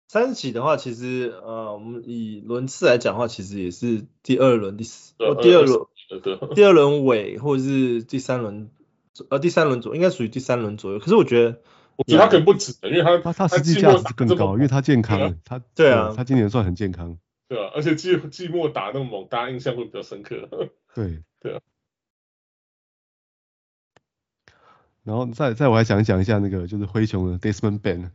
[0.10, 5.86] 三十几的话，其实呃，我们以轮次来讲的话，其实也是第二轮、第四、呃、第二轮、
[6.56, 8.72] 第二轮尾或者是第三轮，
[9.30, 10.98] 呃，第三轮左右应该属于第三轮左右。
[10.98, 11.62] 可是我觉得，
[11.95, 20.50] 我觉得他可能不止，因为他他他实际价值更高，因为他健康，他对啊，他今年算很健康，对啊，而且季季末打那么猛，大家印象会比较深刻。
[20.95, 21.62] 对 对啊。
[25.04, 28.10] 然后再再我还想讲一下那个就是灰熊的 Desmond Bane。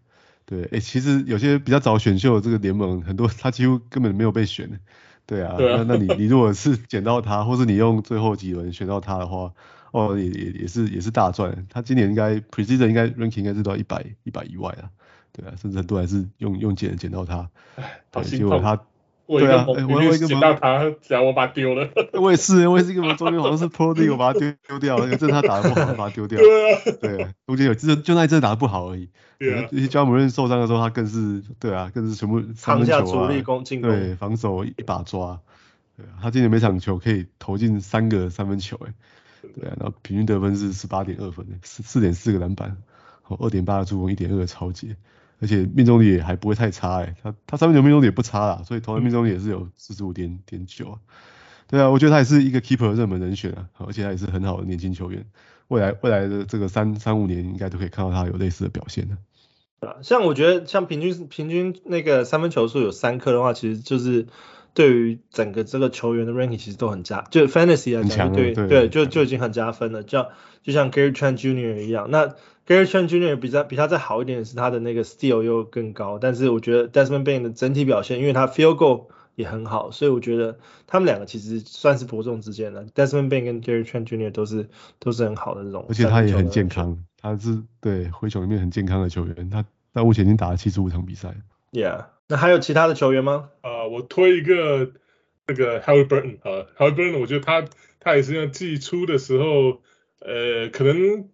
[0.46, 4.78] 对，哎，其实有些比较早选秀的这个联盟，很多他几乎根本没有被选的。
[5.26, 9.52] 对啊，对啊，那那你你如果是 捡到他，或是你用最后几轮选到他的话，
[9.92, 11.66] 哦，也也也是也是大赚。
[11.70, 14.90] 他今年应该 Preseason 应该 Ranking 应该是到一百一百以外啊。
[15.32, 17.48] 对啊，甚至很多还是用用捡捡到他。
[17.76, 18.80] 哎，结果他。
[19.26, 21.88] 对啊，我我一个捡到他，然后我把他丢了。
[22.12, 25.04] 我也是，我也是一个中间好像是 Pro D，我把他丢丢掉了。
[25.06, 26.38] 那个阵他打的不好，把他丢掉。
[26.38, 29.08] 对啊，对，中间有就就那一阵打的不好而已。
[29.38, 35.40] 对啊，一些加姆任受伤的时候，他更是对啊，更是全部扛下主力攻进攻，对，防守一把抓。
[35.96, 38.92] 对啊，他今年每场球可以投进三个三分球，哎，
[39.58, 42.76] 对啊，然后平均得分是十八点二分，四四点四个篮板，
[43.22, 44.96] 和二点八的助攻，一点二的抄截。
[45.44, 50.96] 而且命中率也还不会太差哎，他他三分球命中率也不差啦，所以投篮命中率也是有四十五点点九啊。
[51.66, 55.26] 对啊，我觉得他也是一个 keeper 热门人选啊，而且他也是很好的年轻球员，
[55.68, 59.18] 未来未来的这个三三五年应该都可以看到他有类似的表现的。
[59.80, 64.26] 对啊，像我觉得像平均平均那个三分球数有三颗的话，其实就是
[64.72, 70.02] 对于整个这个球员的 ranking 其实都很加，就 fantasy 来讲，对对，对，就就已经很加分了。
[70.02, 70.28] 就像
[70.62, 71.82] 就像 Gary Trent Jr.
[71.82, 72.34] 一样，那。
[72.66, 73.36] Gary Trent Jr.
[73.36, 82.86] 比他比他再好一点的是他的那个 steal 又更高，但是我觉得 Desmond Bane 的整体表现，因为他 field goal 也很好，所以我觉得他们两个其实算是伯仲之间的。
[82.94, 84.32] Desmond Bane 跟 Gary Trent Jr.
[84.32, 91.34] 都是都是很好的这种，而且他也很健康，他是对灰熊里面很健康的球员，他他目前已经打了七十五场比赛。
[91.70, 93.50] Yeah，那还有其他的球员吗？
[93.60, 94.92] 啊、呃，我推一个
[95.46, 97.66] 那个 Harry Burton 啊，Harry Burton 我觉得他
[98.00, 99.82] 他也是像季初的时候，
[100.20, 101.28] 呃，可能。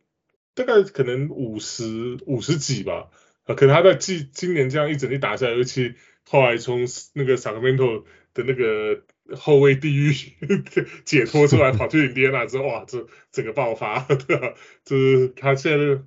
[0.64, 3.10] 大概可能五十五十几吧，
[3.44, 5.94] 啊，可能他在今今年这样一整季打下来，尤其
[6.24, 9.02] 后来从那个 Sacramento 的那个
[9.36, 10.12] 后卫地狱
[11.04, 14.54] 解脱出来，跑去印第安纳之后，哇，这整个爆发， 对吧？
[14.84, 16.02] 就是他现在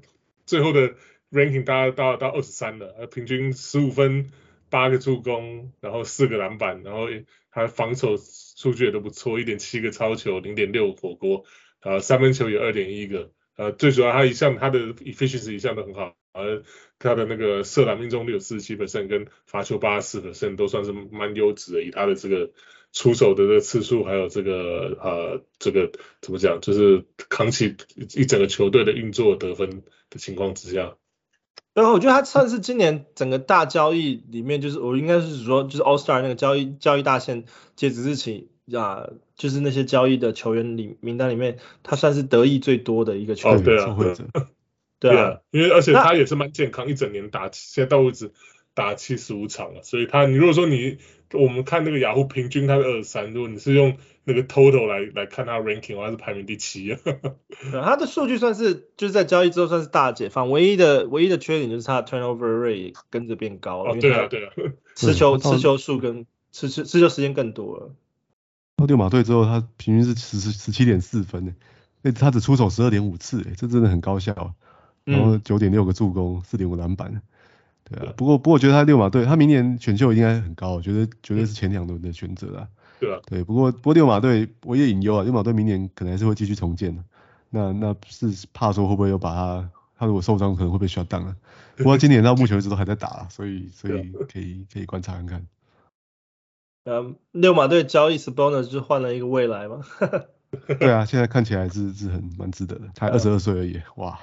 [0.46, 0.96] 最后的
[1.32, 4.32] ranking 大概到到二十三了，平均十五分
[4.70, 7.08] 八个助攻，然后四个篮板，然后
[7.52, 11.46] 他防守数据也都不错，一点七个超球，零点六火锅，
[11.82, 13.32] 啊，三分球有二点一个。
[13.56, 16.64] 呃，最主要他一向他的 efficiency 一向都很好，而
[16.98, 21.84] 他的那个射篮命中率有四十七 percent，跟罚球八十四 percent 都算是蛮优质的。
[21.84, 22.52] 以他的这个
[22.92, 27.76] 出手的这个次数，还有这个呃这个怎么讲，就是扛起
[28.16, 30.96] 一整个球队的运作得分的情况之下，
[31.74, 38.50] 然后我觉得他算是今年整个大交易里面，就是我应该是说，就是 All Star 那个交易交易大限截止日期。
[38.72, 43.58] 啊，就是那些交易的球员里名单里面，他算是得益最多的一个球员。
[43.58, 43.96] 哦， 对啊，
[45.00, 48.32] 对啊，因为而且他也是蛮健康，一整年打，现在到为止
[48.74, 50.98] 打七十五场了，所以他你如果说你
[51.34, 57.00] 我们看那个雅虎平均他是二十三，如果你是用那个 total 来 来看他 ranking，他是排名第七啊。
[57.04, 63.92] 对，他的数据算是就是在交易之后算是大解放，唯一的唯一的缺点就是他的 turnover rate 跟着变高了。
[63.92, 64.54] 哦，对啊，对啊，
[64.96, 67.96] 持球持球数跟持持持球时间更多了。
[68.84, 71.54] 到溜马队之后，他平均是十十十七点四分呢，
[72.02, 74.54] 那他只出手十二点五次诶，这真的很高效。
[75.06, 77.22] 然后九点六个助攻，四点五篮板，
[77.84, 78.14] 对啊。
[78.16, 82.68] 不过不过我觉得他六马队，他明年选秀应该很高，我觉得绝对是前两轮的选择啊。
[83.00, 83.20] 对啊。
[83.26, 87.04] 对，不过不过六马队我也隐忧啊，六马队明年可能还是会继续重建的。
[87.50, 91.36] 那那是怕说会不会又把他，他如果受伤可能会被 shut down 啊。
[91.76, 95.46] 不过今年到目前为止都还在打，所以所以可以可以观察看看。
[96.86, 99.82] 呃，溜马队交易 Sabonis 就换了一个未来嘛。
[100.80, 104.20] 对啊，现在看起来是是很蛮值得的，才二十二岁而已，哇。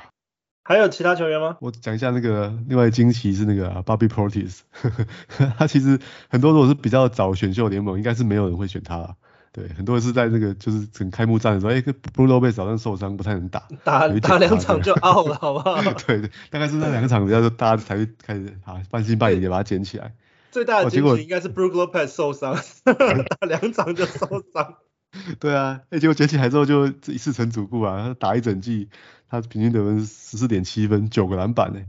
[0.63, 1.57] 还有其他球员吗？
[1.61, 4.61] 我讲一下那个另外惊奇是那个 Bobby Portis，
[5.59, 5.99] 他其实
[6.29, 9.17] 很多如果是比较早选秀联盟，应该是没有人会选他。
[9.53, 15.83] 对，很多人是在那个就是整开幕战的时候，哎，Brook Lopez 好像受伤不太能打，打打两场就 out 了，好不好？
[16.07, 20.15] 对，大概是那两场比较大家才会开始啊半信半疑的把他捡起来。
[20.51, 24.77] 最大的惊喜应该是 Brook Lopez 受伤， 打两场就受伤。
[25.41, 28.89] 对啊，哎，结果捡起来之后就一次成主顾啊，他打一整季，
[29.29, 31.81] 他平均得分十四点七分，九个篮板呢，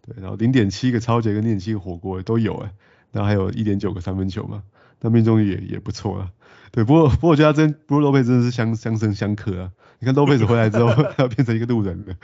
[0.00, 2.72] 对，然后零点七个抄截跟零点七个火锅都有哎，
[3.12, 4.62] 然后还有一点九个三分球嘛，
[5.00, 6.30] 那命中率也也不错啊。
[6.72, 12.14] 对，不过不过我觉得他真 Brook Lopez 真的是相相生相克啊，你看 Lopez 回来之后， 他变成一个路人了。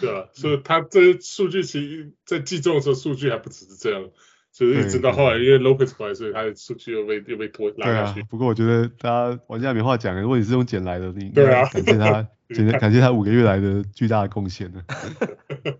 [0.00, 4.08] 对啊，所以他这数据其实在季中的时候数据还不只是这样，
[4.52, 8.20] 就是一直到后来因为 Lopez 回来，所以他的数据又被又被拖拉下去。
[8.20, 12.10] 对啊，不过我觉得大家玩家没话讲，如果你是用捡来的，你 对啊，感谢他，
[12.48, 14.82] 感谢感谢他五个月来的巨大的贡献呢。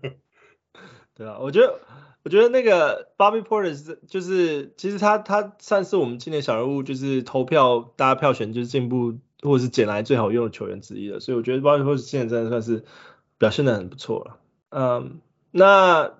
[1.15, 1.79] 对啊，我觉得。
[2.25, 12.85] 我觉得那个 Bobby Porter 是就是其实他他算是我们今年小人物，就是投票大家票选就是进步或者是捡来最好用的球员之一了，所以我觉得 Bobby Porter 现在真的算是
[13.37, 14.37] 表现的很不错了。
[14.69, 15.19] 嗯，
[15.51, 16.13] 那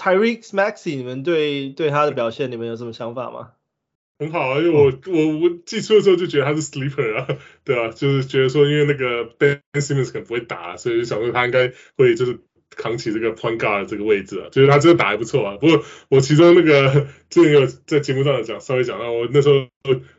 [0.00, 3.50] Tyrese Maxey 你们对对他的表现你们有什么想法吗？
[4.18, 7.26] 很好啊，因为我我我寄出的时候就觉得他是 sleeper 啊，
[7.64, 12.38] 对啊，就是觉得说因为那个 Ben Simmons 可能不会打，所以就想说他应该会就是。
[12.76, 15.56] 扛起这个 point guard 这个位置啊，就是他真的打还不错啊。
[15.56, 19.54] 不过我其中那个 之前有在节目上讲，稍微讲到我那时候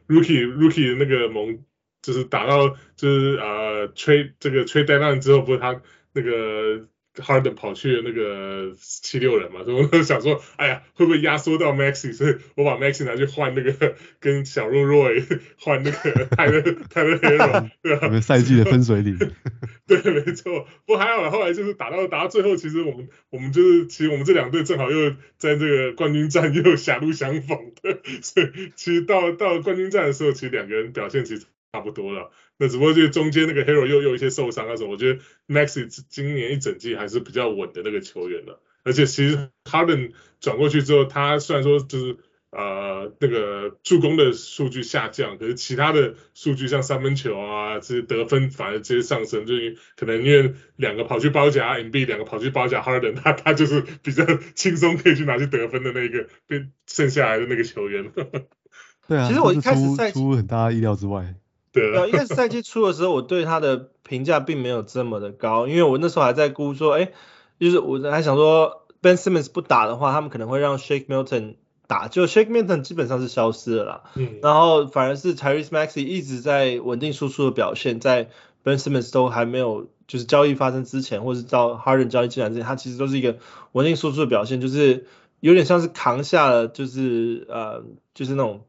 [0.09, 1.59] rookie rookie 那个盟，
[2.01, 6.87] 就是打到就是呃 trade 这个 trade deadline 之后，不是他那个。
[7.15, 12.13] Harden 跑去那个七六人嘛，所以想说，哎呀，会不会压缩到 Maxey？
[12.13, 18.19] 所以我把 Maxey 拿去换那个跟小肉 Roy 换那个 泰勒泰勒 Herro，对吧？
[18.21, 19.17] 赛季的分水岭。
[19.87, 20.67] 对，没错。
[20.85, 32.31] 不过还好，后来就是打到打到最后，其实我们我们就是其实我们这两队正好又在这个冠军战又狭路相逢的，所以其实到到冠军战的时候，其实两个人表现其实差不多了。
[32.57, 38.61] 那只不过就是中间那个 Herro 又有一些受伤啊什么，我觉得 Maxey 今年一整季还是比较稳的那个球员了。
[38.83, 42.17] 而且其实 Harden 转过去之后，他虽然说就是
[42.51, 58.11] 呃那个助攻的数据下降，可是其他的数据像三分球啊，这些得分反而直接上升，就是可能因为两个跑去包夹 Embiid，两个跑去包夹 Harden，他他就是比较 轻松可以去拿去得分的那个被剩下来的那个球员。
[59.07, 61.35] 对啊，其实我一开始在出很大意料之外。
[61.73, 67.13] 对啊，应该是赛季初的时候，我对他的评价并没有这么的高，因为我那时候还在估说，哎，
[67.59, 71.55] 就是我还想说 Ben Simmons 不打的话，他们可能会让 Shake Milton
[71.87, 78.29] 打，就 Shake Milton 基本上是消失了啦，嗯，然后反而是 Tyrese Maxey 一直在稳定输出的表现，在
[78.63, 83.37] Ben Simmons 都还没有就是交易发生之前，或是到 Harden 交易进来之前，他其实都是一个
[83.71, 85.07] 稳定输出的表现，就是
[85.39, 88.61] 有点像是扛下了，就是呃，就是那种。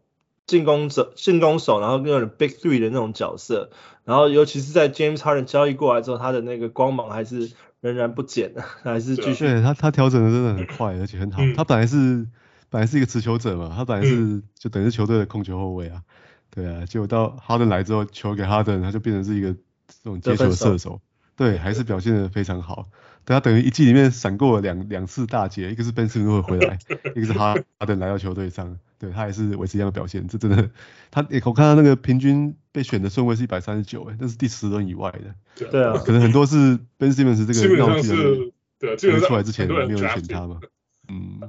[0.52, 3.70] 进攻者、进攻手，然后那种 Big Three 的那种角色，
[4.04, 7.50] 然后尤其是在 James Harden 交易过来之后，他的那个光芒还是
[7.80, 9.46] 仍然不减的， 还是继续。
[9.46, 11.40] 对，他他调整的真的很快，而且很好。
[11.40, 12.26] 嗯、他本来是
[12.68, 16.02] 本来是一个持球者嘛，他本来是、嗯、就等于是球队的控球后卫啊，
[16.50, 21.00] 对啊，结果到 Harden 来之后，球给 Harden，他就变成是一个这种接球的射手，
[21.34, 22.88] 对，还是表现的非常好。
[23.24, 26.78] 对，他等于一季里面闪过了两两次大劫，一个是 Ben Simmons 会回来，
[27.16, 28.78] 一个是 Harden 来到球队上。
[29.02, 30.70] 对，他还是维持一样的表现，这真的，
[31.10, 35.68] 他也我看他那个平均被选的顺位是一百三十九，哎，那是第十轮以外的。
[35.68, 40.60] 对啊，可能很多是 Ben Simmons 这个闹剧的，对，基本上出来之前没有人选他嘛。
[41.08, 41.40] 嗯，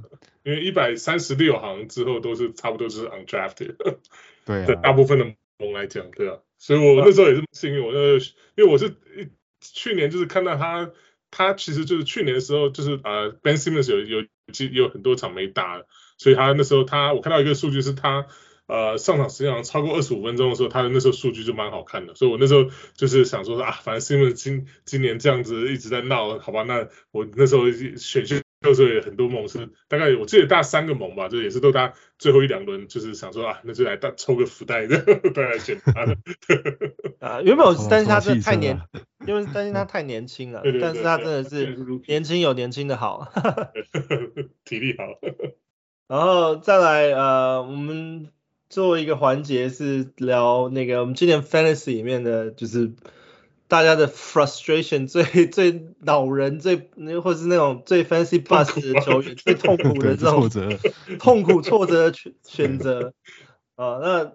[0.42, 3.76] 因为一百三十六行之后都是差不多是 undrafted。
[4.46, 5.26] 对啊，对大部分的
[5.60, 8.16] 盟来讲，对啊，所以我那时候也是幸运，我那
[8.56, 8.96] 因为我是
[9.62, 10.90] 去年就是看到他，
[11.30, 14.28] 他其实就是去年的时候就是呃 Ben Simmons 有有有
[14.72, 15.84] 有很多场没打。
[16.18, 18.26] 所以他那时候他我看到一个数据是他
[18.68, 22.16] 呃上场时间超过二十五分钟的时候，他的那时候数据就蛮好看的。
[22.16, 34.98] 所以我那时候就是想说啊，反正是因为今今年这样子一直在闹，好吧，那我那时候选秀的时候也很多盟是大概我记得大三个盟吧，就也是都大最后一两轮，就是想说啊，那就来大抽个福袋的，
[35.32, 36.18] 大来选他的。
[37.20, 38.80] 啊，原本我是担心他真的太年，
[39.28, 41.76] 因为担心他太年轻了， 但是他真的是
[42.08, 43.30] 年轻有年轻的好，
[44.64, 45.04] 体力好。
[46.08, 48.30] 然后再来，呃，我们
[48.70, 52.92] 做一个环节是聊那个我们今年 Fantasy 里面的，就是
[53.68, 56.90] 大家的 frustration 最最恼人最，
[57.24, 60.50] 或者是那种最 Fantasy bust 的球员，最痛苦的这种
[61.20, 63.14] 痛苦挫折的选选择。
[63.76, 64.32] 啊，那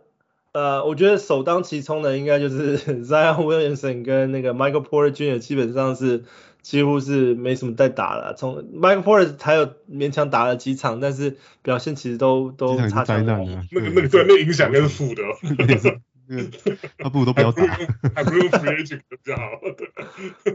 [0.53, 5.39] 呃，我觉得首当其冲的应该就是 Zion Williamson 跟那个 Michael Porter Jr.
[5.39, 6.25] 基本上是。
[6.69, 13.59] 几乎是没什么在打了，从 Michael Porter 还有勉强打了几场，但是表现其实都都差强人意。
[13.73, 15.23] 那个那个对， 那影响应该是负的。
[16.99, 17.65] 他不如都不要打，
[18.15, 19.45] 还不如 free agent 比较好。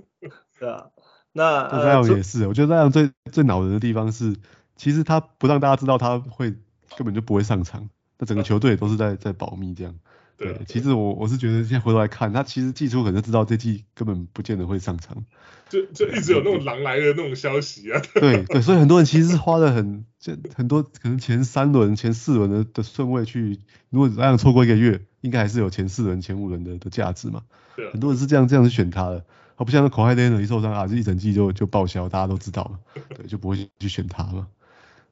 [0.60, 0.86] 对啊，
[1.32, 4.36] 那这样也是，我觉得这样最最恼人的地方是，
[4.76, 6.52] 其实他不让大家知道他会
[6.96, 7.90] 根本就不会上场，
[8.20, 9.96] 那整个球队都是在在保密这样。
[10.38, 15.24] 对，其实我我是觉得现在回头来看，他其实季初可能知道这季根本不见得会上场，
[15.70, 18.02] 就就一直有那种狼来的那种消息啊。
[18.16, 23.60] 对对，所以很多人其实是花了很就很多可能前三轮、前四轮的的顺位去，
[23.90, 27.44] 如果这样错过一个月，应该还是有前四轮、前五轮的的价值嘛。
[27.76, 29.24] 对，很多人是这样这样去选他的。
[29.56, 32.80] 他不像那 Kawhi Leonard 一受伤啊，这一整季就就报销，大家都知道了，
[33.16, 34.48] 对，就不会去选他嘛。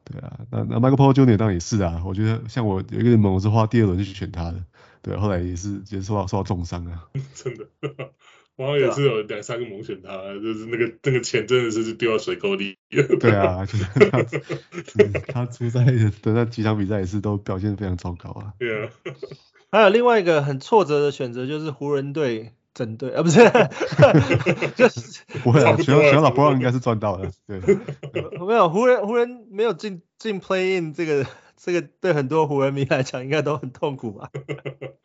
[0.03, 1.37] 对啊，那那 Michael Porter Jr.
[1.37, 4.63] 当然也是啊，我觉得像我有一个联盟我是花第二轮就去选他的，
[5.01, 7.07] 对，后来也是也是受到受到重伤啊。
[7.33, 7.67] 真的，
[8.55, 12.77] 我好像也是有两三个猛选他，就是那个那个钱真的是丢到水沟里。
[12.89, 18.53] 对啊，就是他，嗯、他出赛的那几场比赛也是都表现得非常糟糕啊。
[18.59, 18.91] 对啊，
[19.71, 22.53] 还有另外一个很挫折的选择就是湖人队。
[22.73, 23.39] 整队啊不是，
[24.77, 27.59] 就是不会啊，选选到老布朗应该是赚到了，对，
[28.39, 31.27] 没有湖人湖人没有进进 play in 这个
[31.63, 34.29] 这个对很多湖人迷来讲应该都很痛苦吧。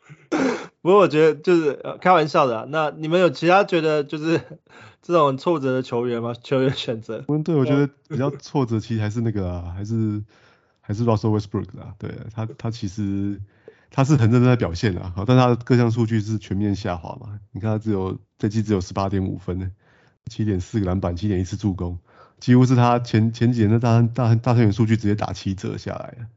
[0.81, 4.41] 不过我觉得就是开玩笑的啊，那你们有其他觉得就是
[5.01, 6.33] 这种挫折的球员吗？
[6.41, 7.23] 球员选择？
[7.27, 10.23] 湖人队我觉得 比较挫折，其实还是那个啊，还是
[10.81, 13.39] 还是 Russell Westbrook 啊，对他他其实。
[13.89, 17.39] 他是很认真在表现啊，好，但他的各项数据是全面下滑嘛。
[17.53, 19.71] 你看他只有这季只有十八点五分呢，
[20.29, 21.97] 七点四个篮板，七点一次助攻，
[22.37, 26.27] 几乎是他前前几年的大大大球员数据直接打七折下来了。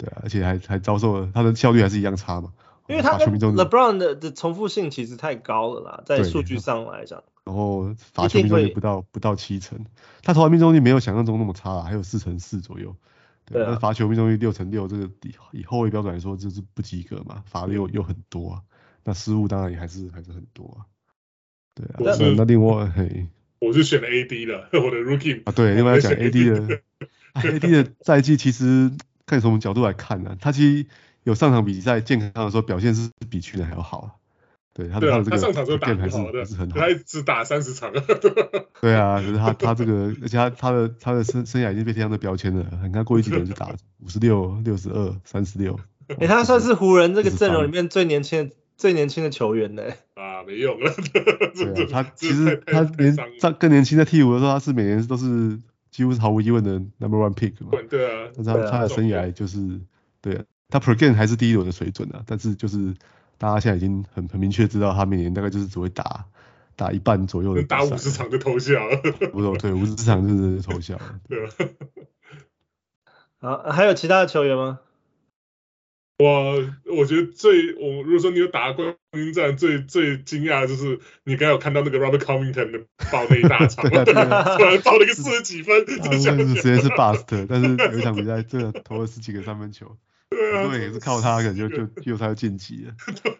[0.00, 2.52] 对啊，而且还还遭受了他的效率还是一样差嘛。
[2.88, 7.22] 因为他跟 LeBron 的的重复性其实太高了啦，在数据上来讲。
[7.44, 9.78] 然后罚球命中率不到不到七成，
[10.22, 12.96] 他投篮命中率没有想象中那么差啦，还有四成四左右。
[13.44, 18.62] 对，那罚球命中率六成六，这个以以后卫标准来说，就是不及格嘛，罚的又又很多啊，
[19.04, 20.86] 那失误当然也还是还是很多啊。
[21.74, 23.28] 对啊，那那另外嘿，
[23.60, 26.82] 我是选了 AD 的，我的 Rookie 啊，对，另外要讲 AD 的
[27.34, 28.90] ，AD 的赛季其实
[29.30, 30.36] 看从什么角度来看呢？
[30.40, 30.86] 他其实
[31.22, 34.10] 有上场比赛健康的时候表现是比去年还要好啊。
[34.72, 37.92] 对他的他的这个，他上场时候打还是还是很好，他只打三十场。
[38.80, 42.64] 对啊，可是他他这个，而且他他的他的生生涯已经被贴上的标签了。
[42.84, 45.78] 你看过去几年就打五十六、六十二、三十六。
[46.18, 49.82] 哎，他算是湖人这个阵容里面最年轻的最年轻的球员呢。
[50.14, 50.92] 啊，没用了。
[51.12, 55.58] 对啊，他其实他年上更年轻在替补的时候，他是每年都是
[55.90, 57.78] 几乎是毫无疑问的 number one pick 嘛。
[57.88, 58.30] 对啊。
[58.36, 59.80] 但是他他的生涯就是，
[60.20, 62.94] 对啊，他 per game 还是第一轮的水准啊，但是就是。
[63.40, 66.26] 大家现在已经很很明确知道，他每年大概就是只会打
[66.76, 68.96] 打一半左右的，打五十场就投降了。
[69.32, 71.18] 不是，对，五十场就是投降了。
[71.26, 71.48] 对。
[73.38, 74.80] 好，还有其他的球员吗？
[76.20, 89.96] 我我觉得最我如果说你有打冠军战，最最惊讶的就是你刚有看到那个 Robert Covington 的爆那一大场 突然爆了一个四十几分，这是直接是 bust，但是有一场比赛真的投了十几个三分球。
[90.30, 92.94] 对啊，也是靠他，可能就就就他要晋级了。
[93.22, 93.32] 对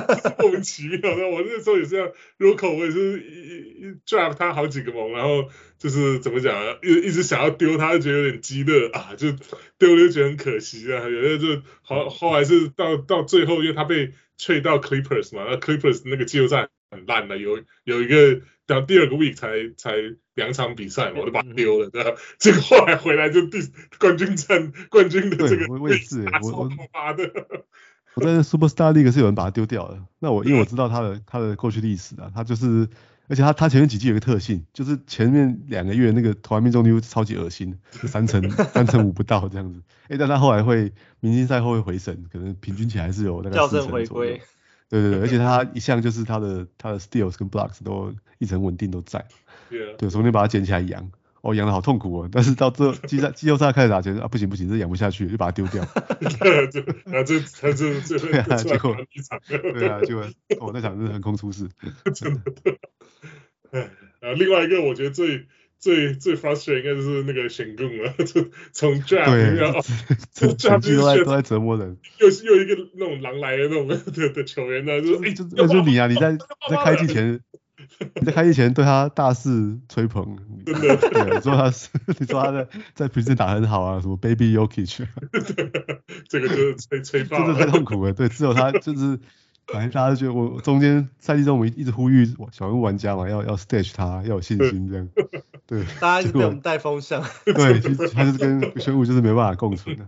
[0.00, 1.28] 啊，莫名其妙的。
[1.28, 9.30] 我那时候也是这样，Ruko 我也是一一 draft 他好几个梦，然后就是怎么讲啊，一一直想要丢他，就觉得有点鸡肋啊，就
[9.78, 11.06] 丢了就觉得很可惜啊。
[11.06, 18.42] 有的就好后来是到到最后，因为他被 trade 到 Clippers 嘛，那 Clippers 那个季后赛很烂的，有有一个。
[18.68, 19.92] 到第二个 week 才才
[20.34, 22.10] 两场比赛嘛，我就把它丢了，对吧？
[22.36, 23.60] 结果后来回来就第
[24.00, 27.30] 冠军战冠军的这个位置，我我妈的，
[28.14, 30.02] 我在 Superstar League 是有人把它丢掉的。
[30.18, 32.88] 那我 因为我知道他的他的过去历史啊，他就是，
[33.28, 37.78] 而且他他前面几季有个特性，就是前面两个月那个投篮命中率超级恶心，
[38.08, 39.80] 三成三成五不到这样子。
[40.08, 44.36] 哎，但他后来会明星赛后会回升，可能平均起来还是有那个四成左右。
[44.88, 49.24] 对对对，而且 他一向就是他的他的 steals 跟 blocks 都一直很稳定都在
[49.70, 49.96] ，Yeah.
[49.96, 51.10] 对，所以你把它捡起来养，
[51.42, 55.84] 哦，养的好痛苦哦，但是到这季赛季后赛开始打球啊，不行不行，这养不下去，就把它丢掉。
[56.40, 56.80] 对，就
[57.12, 58.96] 啊这他这这对啊，结果
[59.50, 60.24] 对啊，结果
[60.60, 61.68] 哦那场是横空出世，
[62.14, 62.42] 真的。
[63.72, 63.80] 哎，
[64.20, 65.46] 啊，另外一个我觉得最。
[65.78, 69.72] 最最 frustrating 应该就是那个选贡了， 从从 draft 要
[70.32, 73.96] 从 draft 都在都在折磨人，又是又一个那种狼来的那种的
[74.32, 76.36] 的球员呢，就是那就你啊，你在
[76.68, 77.40] 在开季前，
[78.20, 85.06] 你在开季前对他大肆吹捧，真的，对，说他是你说他在在 preseason 打很好啊，什么 Baby Jokic，
[86.28, 89.18] 这个就是吹吹爆，真的太痛苦了，对，只有他就是。
[89.68, 95.08] 反正大家都觉得我中间赛季中我们一直呼吁小人物玩家嘛，要要 stage 他，要有信心这样。
[95.66, 97.24] 对，大家一直被我们带风向。
[97.44, 100.06] 对，其实他就 是跟小人物就是没办法共存的。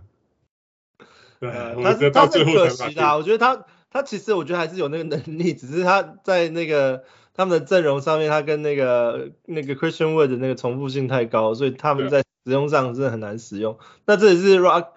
[1.39, 1.49] 对，
[1.83, 7.03] 他是他是很可惜的，我觉得他他其实我觉得还是有那个能力，只是他在那个
[7.33, 13.77] 他们的阵容上面，他跟那个那个 Christian Wood 的那个重复性太高，所以他们在使用上真的很难使用。
[14.05, 14.87] 那这也是 Rock。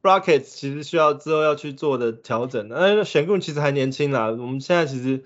[0.00, 5.24] Rockets 其实需要之后要去做的调整，呃，选贡其实还年轻啦，我们现在其实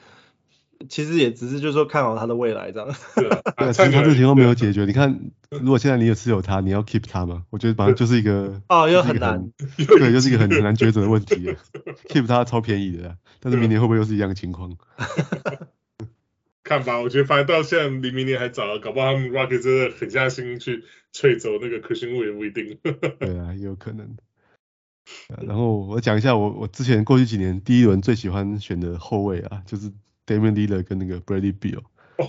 [0.89, 2.89] 其实也只是就是说看好他的未来这样。
[3.15, 3.29] 对，
[3.73, 4.85] 其实他这个情况没有解决。
[4.87, 5.21] 你看，
[5.51, 7.45] 如果现在你也持有他，你要 keep 他吗？
[7.51, 11.55] 我觉得反正就是一个哦，又很难，对，就是一个很很难抉择的问题。
[12.09, 14.77] keep 他超便宜的，但是明年会不会又是一样的情况？
[16.65, 22.79] 看吧，我觉得反正到现在离明年还早，搞不好他们 Rocket 真的狠下心去吹走那个 Christian Wood 也不一定。
[23.19, 24.17] 对啊，有可能。
[25.45, 29.91] 然后我讲一下我我之前过去几年第一轮最喜欢选的后卫啊，就是
[30.33, 31.83] Damian Lillard 跟那个 Bradley Beal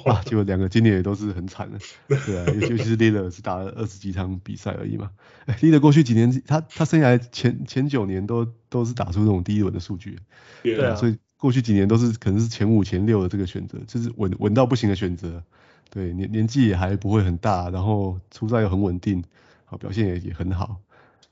[0.10, 1.78] 啊，结果两个今年也都是很惨的。
[2.26, 5.12] 对啊，尤其是 Lillard 是打了二十几场比赛而已嘛。
[5.60, 10.20] Lillard 过去几年他他生涯前前九年都都是打出这种第一轮的数据。
[10.64, 15.44] 对啊，所以过去几年都是可能是前五前六的这个选择，就是稳稳到不行的选择。
[15.90, 19.24] 对，年年纪也还不会很大，然后出赛又很稳定，
[19.66, 20.78] 好表现也也很好。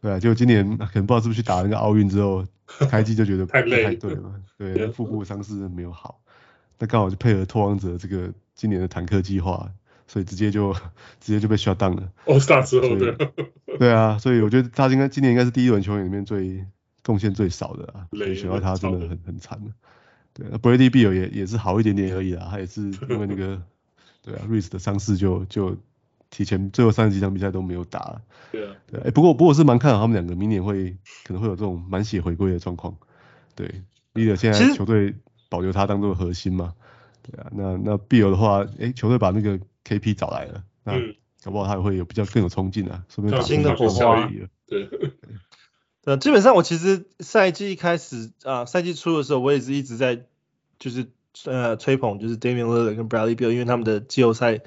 [0.02, 2.46] 对啊，就今年可能不知道是不是去打那个奥运之后，
[2.90, 4.42] 开机就觉得不太对了。
[4.58, 6.21] 对，腹部伤势没有好，
[6.82, 9.72] 那刚好就配合拓荒者这个今年的坦克计划，
[10.08, 10.74] 所以直接就
[11.20, 12.12] 直接就被 shut down 了。
[12.26, 13.32] All Star 之后的。
[13.80, 16.66] 对啊，所以我觉得他应该今年应该是第一轮球员里面最
[17.04, 19.72] 贡献最少的啊，所以选到他真的很很惨的。
[20.34, 23.62] 对，那 Bradley Beal 也也是好一点点而已啦，他也是因为那个
[24.24, 25.78] 对啊 Reese 的伤势就就。
[26.34, 28.22] 提前最后三十几场比赛都没有打，
[28.54, 32.96] 对啊，对，哎，不过不过我是蛮看好他们两个明年会可能会有这种满血回归的状况，
[33.54, 35.14] 对，Lillard 现在球队
[35.52, 36.74] 保留他当做核心嘛，
[37.22, 40.94] 对啊，那那 Beal 的话，哎，球队把那个 KP 找来了，那
[41.44, 44.32] 搞不好他也会有比较更有冲劲啊，说不定打新的火花，
[44.66, 44.88] 对，
[46.02, 50.24] 对，基本上我其实赛季一开始啊，赛季初的时候我也是一直在
[50.80, 51.08] 就是
[51.46, 54.62] 呃吹捧就是 Damian Lillard 跟 Bradley Beal，因为他们的季后赛。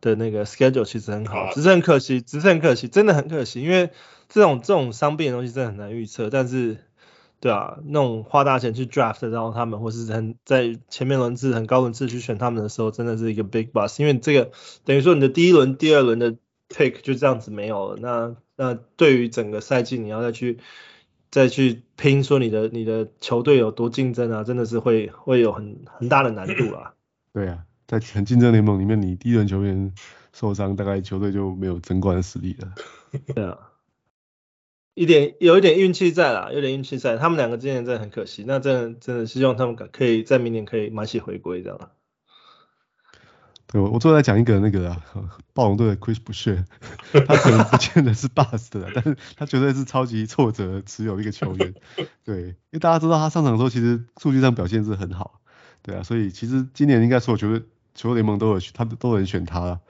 [0.00, 3.90] 的那个 schedule 其实很好，只是很可惜，只是很可惜，真的很可惜，因为
[4.28, 6.30] 这种这种伤病的东西真的很难预测。
[6.30, 6.78] 但是，
[7.40, 14.00] 对啊，那种花大钱去 draft 然后他们，或是很在前面轮次很高轮次去选他们的时候，真的是一个 big bust。
[14.00, 14.50] 因为这个
[14.84, 16.36] 等于说你的第一轮、第二轮的
[16.68, 17.98] pick 就这样子没有了。
[18.00, 20.58] 那那对于整个赛季你要再去
[21.30, 26.94] 再去拼说你的你的球队有多竞争啊，真的是会会有很很大的难度啊。
[27.32, 27.64] 对啊。
[27.86, 29.94] 在很竞争联盟里面，你第一轮球员
[30.34, 32.74] 受伤，大概球队就没有争冠的实力了。
[33.34, 33.56] 对啊，
[34.98, 37.16] 一点有一点运气在啦，有点运气在。
[37.16, 41.90] 他们两个今年真的很可惜，那真的真的希望他们可以在明年可以满血回归这样。
[43.66, 45.02] 对，我最后再讲一个那个啊，
[45.54, 46.64] 暴龙队的 Chris Boucher，
[47.26, 51.74] 他可能不见得是 bust 的，但是他绝对是超级挫折持有一个球员。
[52.24, 55.40] 对，因为大家知道他上场的时候，其实数据上表现是很好。
[55.82, 57.62] 对啊，所以其实今年应该所有球队。
[57.94, 59.80] 球联盟都有，他都有人选他，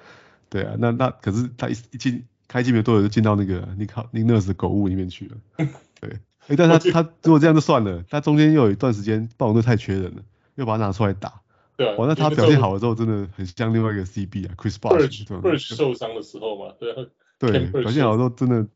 [0.49, 5.37] 对啊，那那可是他一一进开机没多久就进到那个尼克尼克尔斯的狗屋里面去了，
[6.01, 6.19] 对，
[6.49, 10.23] 哎，但他他如果这样就算了，他中间又有一段时间暴龙队太缺人了，
[10.57, 11.43] 又把他拿出来打，
[11.77, 17.07] 对啊，哇，那他表现好了之后真的很像另外一个 CB 啊，Chris Bosh，Bosh 受伤的时候嘛，对啊，
[17.39, 18.67] 对，表现好的时候真的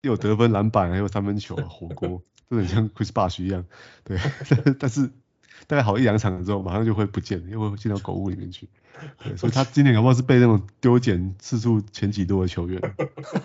[0.00, 3.64] 又有得分、篮板，还有三分球、啊， 火锅，真的很像 Chris Bosh 一样，
[4.04, 4.18] 对，
[4.80, 5.10] 但是。
[5.68, 8.68] 大概好一两场之后，马上就会不见了，又会进到狗屋里面去。
[9.22, 12.80] 对， 所以他今年搞不好是被那种丢捡次数前几多的球员。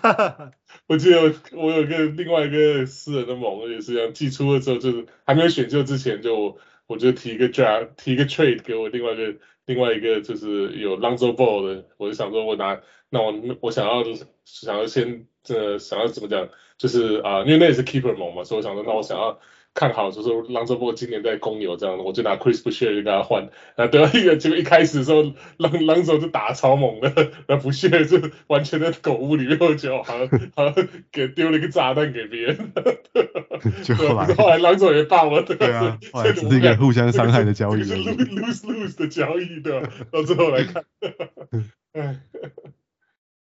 [0.86, 9.36] 我记得我有一个另外一个私人的盟，也是这样，季初的时候就是还没有选秀之前就，就我就提一个 draft，提一个 trade 给我另外一个
[9.66, 12.80] 另外一个就是有 Lonzo Ball 的，我就想说我拿，
[13.10, 14.04] 那我我想要
[14.44, 19.38] 想要先呃想要怎么讲，就是啊、呃，因为那也是 keeper 盟嘛，所以我想说那我想要。
[19.78, 25.22] 看好就是 Lonzo Ball 今年在公牛这样，我就拿 Chris Boucher 就给他换，然后得到一个结果一开始的时候
[25.56, 27.12] ，Lonzo 就打超猛的，
[27.46, 32.72] 然后 Boucher 就完全在狗屋里面，我觉得好像好像给丢了一个炸弹给别人，
[33.84, 39.88] 就后来后来 Lonzo 也爆了，对啊，后来是一个互相伤害的交易，lose lose 的交易对吧？
[40.10, 40.84] 到最后来看，
[41.94, 42.20] 哎，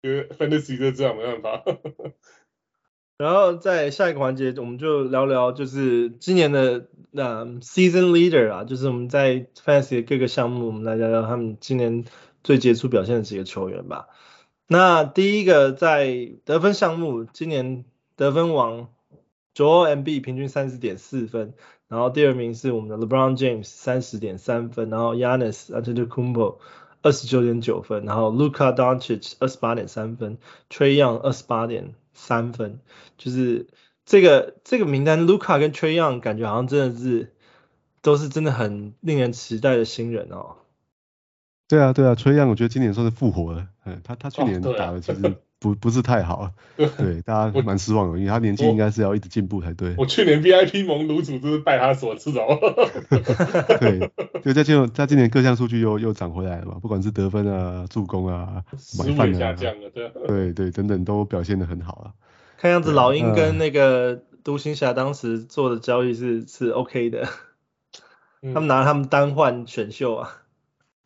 [0.02, 1.64] 因为 Fantasy 就这样没办法。
[3.18, 12.06] 然后在下一个环节，我们就聊聊就是今年的那、season leader 啊，就是我们在 fantasy 各个项目，我们来聊聊他们今年
[12.44, 14.08] 最杰出表现的几个球员吧。
[14.68, 17.86] 那第一个在得分项目，今年
[18.16, 18.90] 得分王
[19.54, 21.54] Joel m b 平均三十点四分，
[21.88, 26.58] 然后第二名是我们的 LeBron James 三十点三分，然后 Giannis Antetokounmpo
[27.04, 30.40] 二十九点九分，然后 Luka Doncic 二十八点三分
[30.70, 32.80] ，Trae Young 二十八点三分，
[33.18, 33.68] 就是
[34.06, 37.34] 这个这个名单，Luka 跟 Trae Young 感觉好像真的是
[38.02, 40.56] 都是真的很令人期待的新人哦。
[41.68, 49.96] 对啊对啊，Trae Young 我觉得今年算是复活了，嗯，他他去年打的其实不、不是太好， 对，大家蛮失望的，因为他年纪应该是要一直进步才对。
[49.98, 52.60] 我去年 VIP 盟炉主就是拜他所赐哦。
[53.80, 54.12] 对，
[54.44, 58.62] 就在今在今年各项数据又又涨回来了嘛，不管是得分啊、助攻啊、
[59.00, 62.12] 买饭啊，对对对，等等都表现的很好啊。
[62.58, 67.30] 看样子老鹰跟那个独行侠当时做的交易是是 OK 的，
[68.54, 70.42] 他们拿他们单换选秀啊。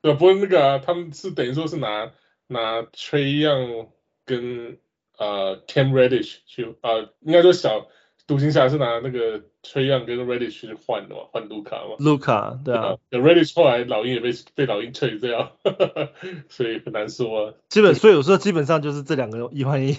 [0.02, 2.12] 对，不过那个啊，他们是等于说是拿
[2.48, 3.88] 拿 Trae Young
[4.28, 4.78] 跟
[5.18, 7.88] 呃 Cam Reddish 去啊、呃，应该说小
[8.28, 11.96] 独行侠是拿那个 Trae Young 跟 Reddish 去换的嘛，换卢卡嘛。
[11.98, 12.98] 卢卡，对啊。
[13.10, 15.58] 对 Reddish 后来老鹰也被被老鹰退掉，
[16.50, 17.54] 所以很难说、啊。
[17.70, 19.98] 基本，所以我说基本上就是这两个一换一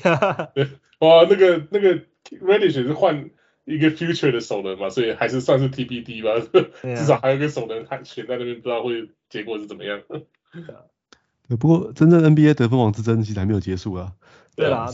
[1.01, 1.99] 哇，那个那个
[2.31, 3.31] Reddish 是换。
[3.71, 10.01] 一个 future 的首轮嘛，所以还是算是 TBD 吧，啊、至少还有个首轮还悬在那边，不知道会结果是怎么样。
[11.49, 14.13] 对，不过真正 NBA 得分王之争其实还没有结束啊。
[14.55, 14.89] 对啦，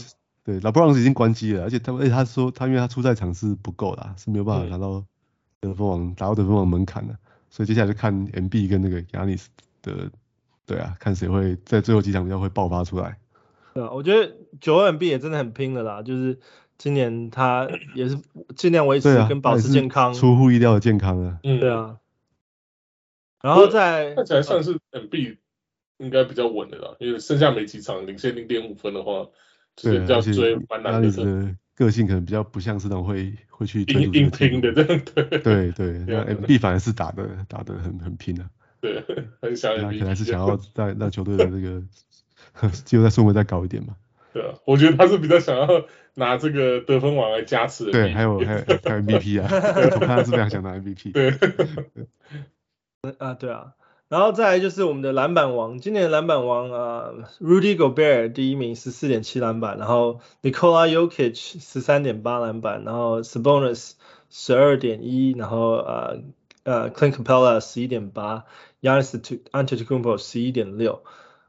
[0.45, 5.05] 对，LeBron 已经关机了，而且他，而且他说他因为他出赛场是不够啦，是没有办法拿到
[5.61, 7.17] 得分王，达到得分王门槛的，
[7.51, 9.47] 所以接下来就看 MB 跟那个 Giannis
[9.83, 10.11] 的，
[10.67, 13.19] 对啊，看谁会在最后几场比较会爆发出来。
[13.75, 16.39] 对啊，我觉得九 MB 也真的很拼的啦，就是。
[16.77, 18.19] 今年他也是
[18.57, 21.39] 尽量维持跟保持健康，啊、出乎意料的健康啊。
[21.45, 21.99] 嗯，对啊。
[23.43, 25.37] 然后在看起来算是 MB
[25.99, 29.29] 应该比较稳的啦，因为剩下没几场领先零点五分的话，
[29.81, 31.11] 对，要追蛮难的。
[31.11, 36.05] 的个性可能比较不像是那种会会去硬硬拼的这样，对对对。
[36.07, 38.49] 那 MB 反而是打的打的很很拼的，
[38.81, 39.03] 对，
[39.43, 41.83] 很想他可能是想要在让球队的这个
[42.85, 43.97] 季后赛顺位再高一点嘛。
[44.33, 45.67] 对啊，我觉得他是比较想要
[46.15, 47.91] 拿这个得分王来加持的。
[47.93, 49.49] 对，还有还有还有 MVP 啊，
[49.95, 51.13] 我看他是非常想拿 MVP。
[51.13, 51.31] 对，
[53.19, 53.75] 啊 对啊，
[54.09, 63.93] 然后再来就是我们的篮板王，今年的篮板王啊，Rudy Gobert 第一名十四点七篮板，然后 Nikola Jokic 十三点八篮板，然后 Sabonis
[64.31, 66.19] 十二点一，然后呃
[66.65, 68.45] 呃 Clint Capella 十一点八
[68.83, 71.03] ，Giannis Antetokounmpo 十一点六。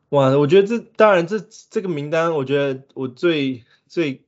[0.10, 1.40] 哇，我觉得这当然这
[1.70, 4.24] 这个名单，我觉得我最最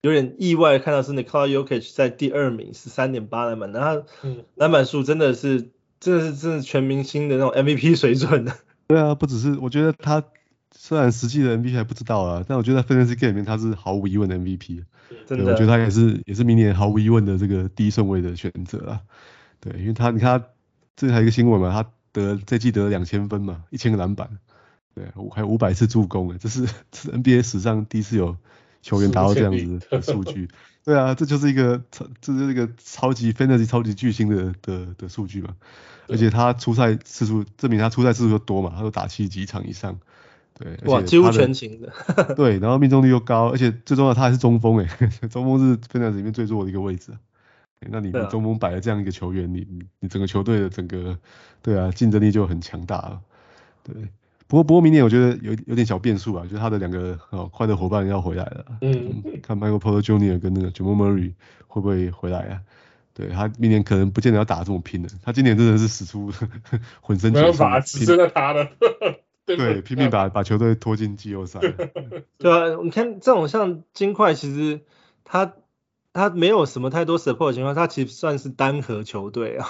[0.00, 4.06] 有点意外看到是 Nikola Jokic 在第二名十三点八篮板，然后
[4.54, 5.70] 篮板数真的是
[6.00, 8.56] 真的是真的全明星的那种 MVP 水准的。
[8.86, 10.22] 对啊，不只是我觉得他
[10.74, 14.84] 虽然实际的 MVP 还不知道啊，但我觉得在 Fantasy Game 里面他是毫无疑问的 MVP。
[15.26, 19.00] 真的，我觉得他也是也是明年毫无疑问的这个第一顺位的选择啊。
[19.60, 20.46] 对，因为他你看他
[20.96, 24.38] 这还有一个新闻嘛，他得这季得了两千分嘛，一千个篮板。
[24.94, 28.36] 对，还有五百次助攻诶，这是这是 NBA 史上第一次有
[28.82, 30.48] 球员达到这样子 的数据。
[30.84, 35.54] 对啊，这就是一个超，这是一个超级 fantasy 超级巨星的的的数据嘛。
[36.08, 39.98] 而且他出赛次数证明他出赛次数又多嘛，他都打七几场以上。
[40.54, 41.92] 对，哇，几乎全勤的。
[42.34, 44.88] 对，然后命中率又高，而且最重要他还是中锋诶，
[45.28, 47.12] 中锋是 fantasy 里面最弱的一个位置。
[47.80, 51.16] 那你中锋摆了这样一个球员，你你你整个球队的整个
[51.62, 53.20] 对啊竞争力就很强大了。
[53.84, 53.94] 对。
[54.48, 58.64] 不过，不过明年我觉得有有点小变数啊，就是他的两个哦快的伙伴要回来了。
[58.80, 60.40] 嗯，看 Michael Porter Jr.
[60.40, 61.34] 跟那个 Jamal Murray
[61.66, 62.60] 会不会回来啊？
[63.12, 66.32] 对，他明年可能不见得要打这么拼的，他今年真的是使出
[67.02, 68.68] 浑身解数，只剩下他了。
[69.44, 71.60] 对，拼命把把球队拖进季后赛。
[72.38, 74.82] 对啊，你看这种像金块，其实
[75.24, 75.52] 他
[76.12, 79.66] 他没有什么太多 support 的情况，他其实算是单核球队啊。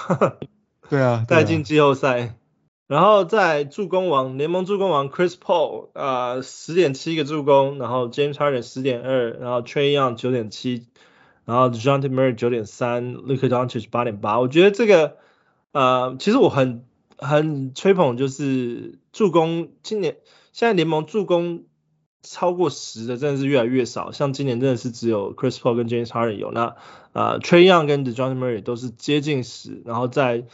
[0.89, 2.35] 对啊，带进季后赛。
[2.89, 10.87] 然后在助攻王联盟助攻王 Chris Paul 啊十点七个助攻，然后 James Harden 十点二，然后 Trae Young 九点七，
[11.45, 14.39] 然后 Dejounte Murray 九点三，Luka Doncic 八点八。
[14.39, 15.17] 我觉得这个
[15.71, 16.83] 呃其实我很
[17.19, 20.17] 很吹捧，就是助攻今年
[20.51, 21.65] 现在联盟助攻
[22.23, 26.75] 超过十的真的是越来越少，像今年真的是只有 Chris Paul 跟 James Harden 有，那、
[27.13, 30.45] 呃、Trae Young 跟 Dejounte Murray 都是接近十，然后在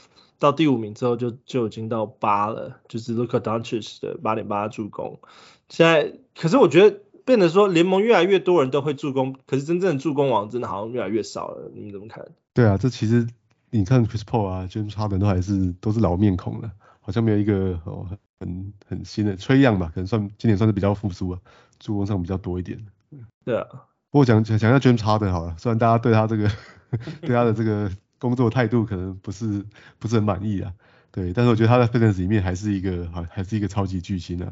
[0.46, 5.20] 到第五名之后就就已经到八了，就是 Luka Doncic 的八点八助攻。
[5.70, 11.72] 现在可是我觉得变得说联盟越来越多人都会助攻，可是真正的助攻王真的好像越来越少了。
[11.74, 12.24] 你们怎么看？
[12.54, 13.28] 对啊，这其实
[13.72, 16.72] 你看 Chris Paul 啊，James Harden 都还是都是老面孔了，
[17.02, 18.06] 好像没有一个哦
[18.40, 21.40] 很很新的 Trae Young 吧，可能算今年算是比较复苏啊，
[21.80, 22.86] 助攻上比较多一点。
[23.44, 23.66] 对啊，
[24.12, 26.48] 不过讲讲讲一下 James Harden 好了，虽然大家对他这个
[27.22, 27.92] 对他的这个。
[28.20, 29.66] 工作态度可能不是
[30.00, 30.74] 不是很满意啊，
[31.12, 34.52] 对，但是我觉得他在 Fantasy 里面还是一个还还是一个超级巨星啊，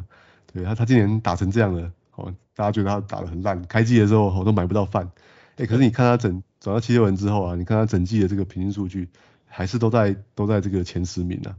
[0.52, 5.10] 对他他今年打成这样了，哦，大家觉得他打得很烂，开季的时候我都买不到饭，
[5.58, 9.10] 哎，可是你看他整转到七六人之后啊，你看他整季的这个平均数据
[9.46, 11.56] 还是都在都在这个前十名啊，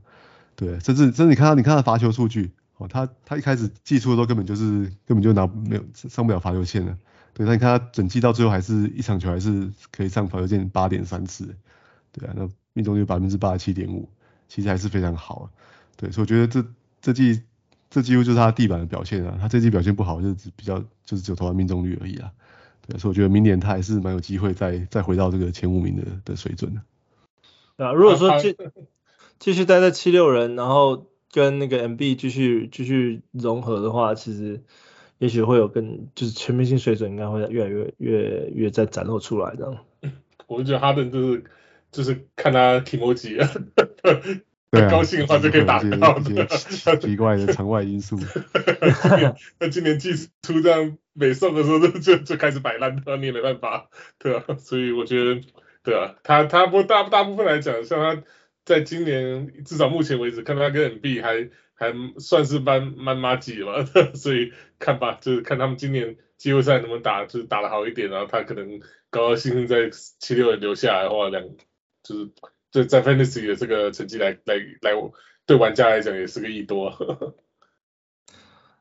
[0.56, 6.96] 对，甚至甚至你看他你看他罚球数据，哦，他他一开始季初的时候根本就是根本就拿没有上不了罚球线了，
[7.34, 11.54] 对，但你看他整季到最后还是一场球还是可以上罚球线八点三次。
[12.14, 14.08] 对啊，那命中率百分之八十七点五，
[14.48, 15.44] 其实还是非常好啊。
[15.96, 16.64] 对，所以我觉得这
[17.02, 17.42] 这季
[17.90, 19.36] 这几乎就是他地板的表现啊。
[19.40, 22.32] 他这季表现不好，就是比较就是只有投篮命中率而已啊。
[22.86, 27.84] 对，所以我觉得明年他还是蛮有机会再再回到这个前五名的的水准的。
[27.84, 28.56] 啊，如果说继
[29.38, 34.62] 继续待在七六人，然后跟那个 Embiid 继续继续融合的话，其实
[35.18, 39.78] 也许会有更就是全明星水准应该会越来越越越再展露出来这样。
[40.46, 41.44] 我就觉得哈登就是
[41.94, 43.48] 就是看他提摩吉啊，
[44.70, 46.34] 对啊，高兴的话就可以打到奇，
[47.00, 48.18] 奇怪的场外因素。
[49.60, 50.10] 那今年季
[50.42, 53.88] 初这样美送的时候就就就开始摆烂，那你也没办法，
[54.18, 55.40] 对啊，所以我觉得，
[55.84, 58.24] 对啊，他他不大大部分来讲，像他
[58.64, 68.80] 在今年至少目前为止，看他跟 NB 还还算是蛮蛮麻吉了，所以看吧，就是看他们今年季后赛能不能打，就是打得好一点，然后他可能
[69.10, 71.44] 高高兴兴在七六人留下来的话，两
[72.04, 72.30] 就是
[72.70, 74.92] 就在 Fantasy 的这个成绩来来来，
[75.46, 76.92] 对玩家来讲也是个亿多。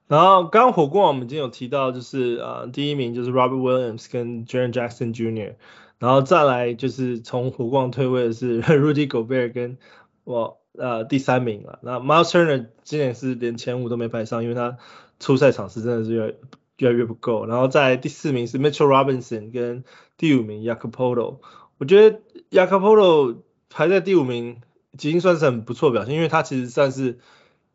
[0.07, 5.55] 然后刚火锅我们已经有提到，就是呃第一名就是 Robert Williams 跟 Jaren Jackson Jr.，
[5.97, 9.77] 然后再来就是从火锅退位的是 Rudy Gobert 跟
[10.25, 11.79] 我呃第三名了。
[11.81, 14.77] 那 Miles Turner 今年是连前五都没排上，因为他
[15.19, 16.37] 初赛场次真的是越
[16.77, 17.45] 越来越不够。
[17.45, 19.85] 然后在第四名是 Mitchell Robinson 跟
[20.17, 21.39] 第五名 Jakob Poeltl。
[21.83, 22.19] 我觉得
[22.49, 24.61] Poeltl 排在第五名
[24.91, 27.19] 已经算是很不错表现，因为他其实算是。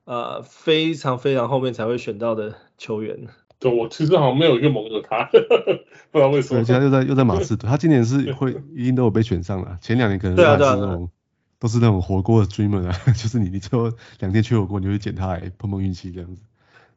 [0.05, 3.29] 呃，非常非常后面才会选到的球员。
[3.59, 5.29] 对，我其实好像没有一个蒙着他，
[6.11, 6.65] 不知道为什么。
[6.65, 9.77] 对，他又在又在马刺队，他今年是会一定都有被选上了。
[9.83, 11.11] 前两年可能还是那种，
[11.59, 16.41] 都是那种火锅的 dreamer 啊， 就是你你最后两天缺火锅，你就会捡他来碰碰运气这样子。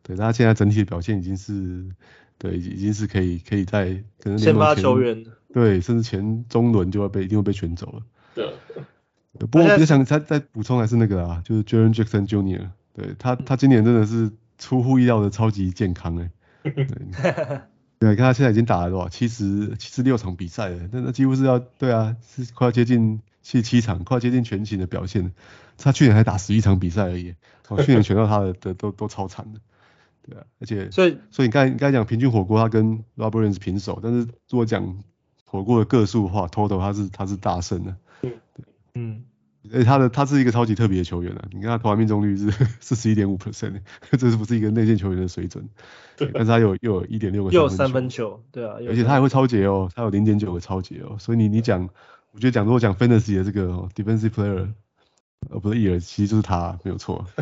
[0.03, 1.85] 对，但他现在整体的表现已经是，
[2.37, 5.25] 对，已经是可以可以在可能先发球员。
[5.53, 8.01] 对，甚至前中轮就会被一定会被选走了。
[8.35, 8.53] 对。
[9.39, 12.67] 不过我比较想再再补充还是那个啊，就是 Jaren Jackson Jr.
[12.93, 16.29] 对他，他今年真的是出乎意料的超级健康哎。
[16.63, 19.07] 对，对，你看他现在已经打了多少？
[19.09, 25.31] 七十七十六场比赛了，那那几乎是要对啊，是快要接近七十七场，快要接近全勤的表现。
[25.77, 27.33] 他去年还打十一场比赛而已，
[27.69, 29.59] 哦，去年全到他的的都都超惨的。
[30.23, 35.01] 对啊，而且所以所以你刚才你刚才讲平均火锅，他跟 Robert Williams 平手，但是如果讲
[35.51, 37.95] 火锅的个数的话，Total 他是他是大胜的。
[38.21, 38.37] 对，
[38.95, 39.25] 嗯。
[39.71, 41.47] 诶，他的他是一个超级特别的球员啊！
[41.51, 42.49] 你看他投篮命中率是
[42.79, 43.79] 四十一点五 percent，
[44.17, 45.69] 这是不是一个内线球员的水准？
[46.17, 51.87] 对，但是他有又有一点六个又有三分球，对啊，而且他还会超节哦，他有零点九个超节哦，所以你你讲，
[52.31, 54.67] 我觉得讲如果讲 fantasy 的这个、哦、defensive player，
[55.51, 57.23] 呃不是 year，其实就是他没有错，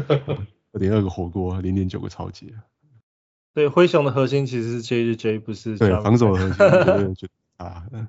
[0.74, 2.48] 二点二个火锅，零点九个超节。
[3.54, 7.28] 对，灰熊的核心其实是 JJJ，不是对防守的核心，我觉得就
[7.60, 7.84] 啊。
[7.92, 8.08] 嗯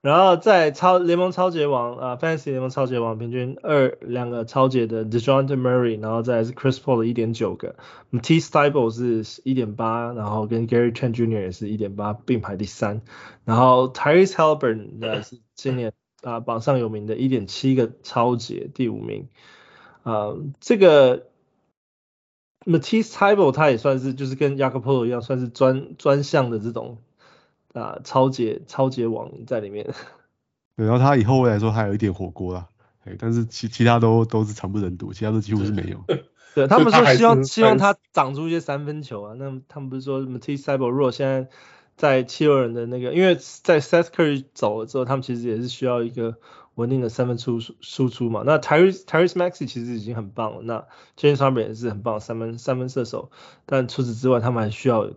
[0.00, 7.74] 然后在超联盟超级王啊，Fantasy 联盟超级王平均二两个抄截的 Dejounte Murray，然后再是 Chris Paul 的一点九个
[8.12, 8.92] ，Matisse Thybulle
[9.24, 11.40] 是一点八，然后跟 Gary Trent Jr.
[11.40, 13.02] 也是一点八并排第三，
[13.44, 15.92] 然后 Tyrese Haliburton 的是今年
[16.22, 19.28] 啊榜上有名的一点七个抄截第五名，
[20.04, 21.26] 啊这个
[22.64, 26.98] Matisse Thybulle 他也算是就是跟 y a k u p o 一样算是专专项的这种。
[27.80, 29.84] 啊，超级超级王在里面。
[30.76, 32.68] 对，然后他以后来说还有一点火锅啦，
[33.04, 36.04] 哎，但是其其他都都是惨不忍睹，其他都几乎是没有。
[36.54, 41.48] 对， 他们说希望希望他长出一些三分球啊，那他们不是说 Matisse Thybulle 如果现在
[41.96, 46.36] 在七六人的那个，因为在 Seth Curry 走了之后，他们其实也是需要一个
[46.76, 48.44] 稳定的三分出输出嘛。
[48.46, 53.32] 那 Tyrese Tyrese Maxey 其实已经很棒了，那 James Harden 也是很棒三分三分射手，
[53.66, 55.10] 但除此之外，他们还需要。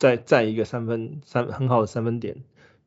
[0.00, 2.42] 再再一个三分三很好的三分点，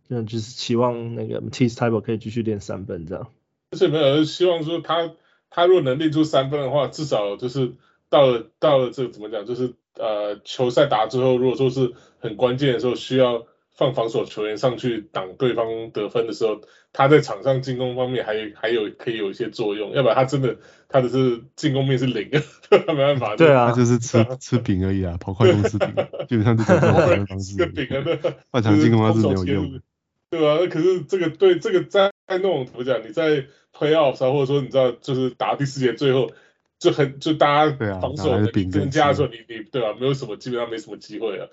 [0.10, 3.30] 那，就是期望那个，Tis Table 可以继续练三分这样。
[3.72, 5.14] 而且没有希望说他
[5.50, 7.72] 他如果能练出三分的话，至少就是
[8.10, 13.46] 到了到了这个怎么讲，就是呃球赛打之后，如果说是很关键的时候需要。
[13.76, 16.62] 放防守球员上去挡对方得分的时候，
[16.94, 22.30] 他在场上进攻方面还有还有可以有一些作用，要不然他真的他的是进攻面是零，
[22.88, 23.36] 没办法。
[23.36, 25.94] 对啊，他就是吃吃饼而已啊， 跑快攻吃饼，
[26.30, 27.58] 基本上是这种方式。
[27.58, 28.36] 吃饼啊，对。
[28.52, 29.82] 半场进攻他是没有用的。
[30.30, 33.02] 对啊，可是这个对这个在在那种怎么讲？
[33.06, 36.32] 你在 playoffs 啊，或者说你知道就是打第四节最后
[36.80, 39.96] 就很就大家防守增加的时候，你你对吧？
[40.00, 41.48] 没有什么基本上没什么机会啊。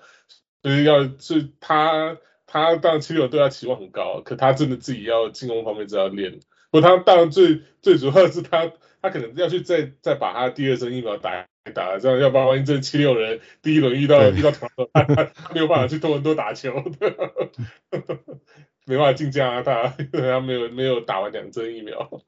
[0.63, 2.17] 所以要是他
[2.51, 6.39] 他当然七六人对他期望很高，可他真的自己要进攻方面就要练。
[6.69, 8.71] 不过他当然最最主要的是他
[9.01, 16.73] 他可能要去再再把他第二针疫苗打一打，这样要不然万一这七六人第一轮遇到遇到团队，他他没有办法去多伦多打球，
[18.85, 22.21] 没办法进加拿大，因为他没有没有打完两针疫苗。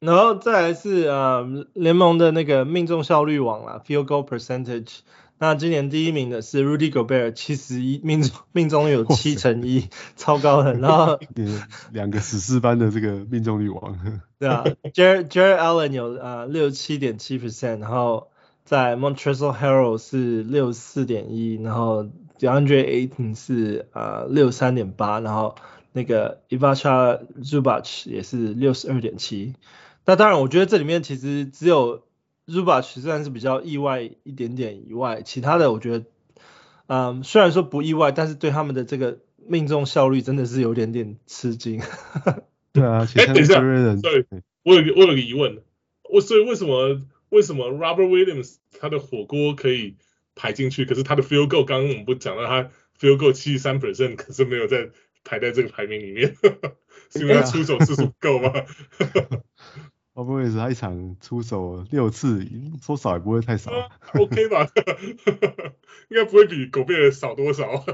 [0.00, 5.00] 然后再来是呃联盟的那个命中效率网啦，Field Goal Percentage。
[5.38, 10.72] 那今年第一名的是 Rudy Gobert，七十一命中命中率有七成一，超高的。
[10.72, 11.20] 然后
[11.92, 14.22] 两个史诗般的这个命中率王。
[14.38, 14.64] 对啊
[14.94, 18.28] ，Jarrett Jarrett Allen 有啊六七点七 percent，然后
[18.64, 22.06] 在 Montrezl Harrell 是六四点一，然后
[22.38, 25.56] DeAndre Ayton 是啊六三点八，然后
[25.92, 29.52] 那个 Ivica Zubac 也是六十二点七。
[30.06, 32.05] 那当然，我觉得这里面其实只有。
[32.46, 36.04] Zubac 虽然是比较意外一点点以外，其他的我觉得，
[36.86, 41.82] 嗯，虽然说不意外，但是对他们的这个命中效率真的是有点点吃惊。
[42.72, 44.26] 对啊，哎，等一下，对，
[44.62, 45.62] 我有我有个疑问，
[46.10, 49.96] 我所以为什么为什么 Robert Williams 他的火锅可以
[50.34, 52.70] 排进去，可是他的 Field Goal 刚刚我们不讲到他
[53.00, 54.90] Field Goal 七十三 percent，可是没有在
[55.24, 56.36] 排在这个排名里面，
[57.10, 58.52] 是因为他出手次数不够吗？
[60.16, 62.42] 会不会是他一场出手六次，
[62.80, 63.70] 说少也不会太少。
[63.70, 64.66] 啊、OK 吧？
[66.08, 67.84] 应该不会比狗贝少多少。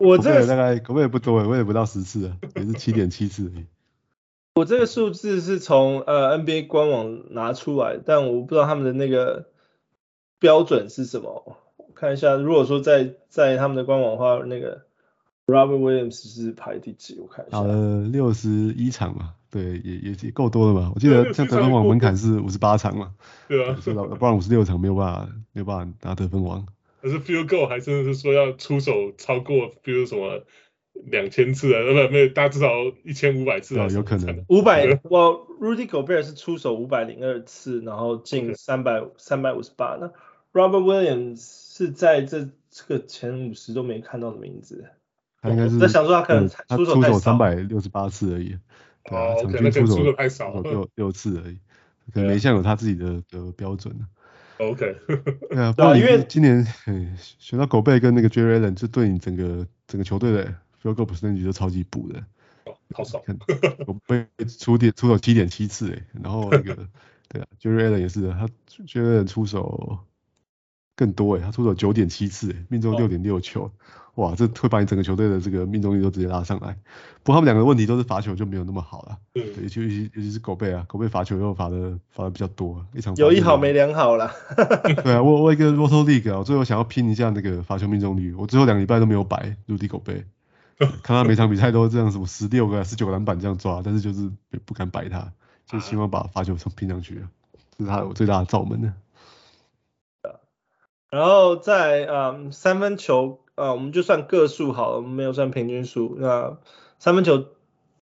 [0.00, 3.52] 我这个大概狗贝不多，我也不到十次，也是七点七次。
[4.56, 9.46] 我这个数字是从呃 NBA 官网拿出来，但我不知道他们的那个
[10.40, 11.56] 标准是什么。
[11.76, 14.82] 我看一下，如果说在在他们的官网的话，那个
[15.46, 17.20] Robert Williams 是排第几？
[17.20, 17.58] 我看一下。
[17.60, 19.34] 呃，六十一场嘛。
[19.50, 20.92] 对，也也也够多了吧。
[20.94, 23.12] 我记得像得分王门槛是五十八场嘛。
[23.48, 26.64] 对啊，不然五十六场没有办法，没有办法拿得分王。
[27.02, 30.44] 可是 Field Goal 还真的是说要出手超过，比如什么
[30.92, 32.68] 两千次啊，呃不，没有，大概至少
[33.04, 33.88] 一千五百次啊。
[33.88, 34.44] 有可能。
[34.48, 39.96] 五百，我 Rudy Gobert 是出手五百零二次，然后进三百三百五十八。
[40.00, 40.12] 那
[40.52, 44.84] Robert Williams 是在这这个前五十都没看到的名字。
[45.42, 45.78] 他应该是。
[45.78, 47.18] 在想说他可能出手太少。
[47.18, 48.56] 三百六十八次而已。
[49.10, 51.58] 对啊，场均出手太少，六六次而已，
[52.12, 53.94] 可能每项有他自己的的标准
[54.58, 54.96] OK。
[55.06, 56.64] 对啊， 不过因为今年
[57.16, 60.44] 选到狗贝跟那个 Jarrett Allen，就对你整个整个球队的
[60.82, 62.18] field goal percentage 就超级补的。
[62.66, 63.22] 哦，好少。
[63.86, 64.26] 狗贝
[64.58, 66.76] 出点出手七点七次哎，然后那个
[67.28, 68.48] 对啊，Jarrett Allen 也是的，他
[68.84, 69.98] Jarrett Allen 出手
[71.00, 73.70] 更多哎，他出手九点七次哎，命中六点六球。
[74.16, 76.76] 哇，这会把你整个球队的这个命中率都直接拉上来。
[77.22, 79.16] 不过他们两个问题都是罚球就没有那么好了。
[79.32, 84.30] 对，尤其尤其是狗贝啊，狗贝罚球又罚的罚的比较多，一场有一好没两好啦。
[85.02, 90.26] 对啊，我我一个 Roto League 啊，我最后想要拼一下那个罚球命中率，我最后两个礼拜都没有摆 Rudy 狗贝，
[90.78, 94.30] 看他每场比赛都这样什么十六个、十九个篮板这样抓，但是就是
[94.66, 95.32] 不敢摆他，
[95.64, 97.24] 就希望把罚球从拼上去啊，
[97.78, 98.92] 这是他我最大的罩门呢。
[101.10, 103.40] 然后在嗯三分球。
[103.56, 106.16] 啊，我们就算个数好了，我们没有算平均数。
[106.18, 106.56] 那
[106.98, 107.44] 三分球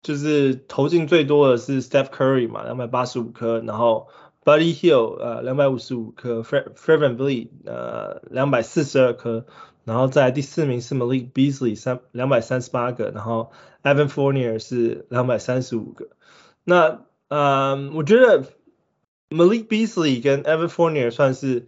[0.03, 4.08] 就是投进最多的是 Steph Curry 嘛，两百八十五颗，然后
[4.45, 9.47] Buddy Hill 呃两百五十五颗，Fred VanVleet 呃两百四十二颗，
[9.84, 13.49] 然后在第四名是 Malik Beasley 三两百三十八个，然后
[13.82, 16.10] Evan Fournier 是两百三十五个。
[16.66, 16.99] 那
[17.30, 18.43] 嗯，我觉得
[19.32, 21.68] Malik Beasley 跟 Evan Fournier 算是。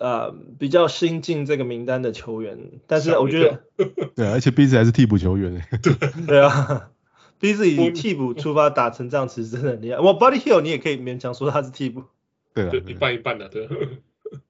[0.00, 3.40] 呃，比较新进这个名单的球员，但是我觉
[3.76, 3.84] 得，
[4.16, 5.94] 对啊，而且 Beasley 还是替补球员对
[6.26, 6.90] 对啊，
[7.40, 9.98] Beasley 以替补出发打成这样，其实真的很厉害。
[10.00, 12.04] 我 Buddy Hield 你也可以勉强说他是替补，
[12.54, 13.68] 对啊，一半一半的，对，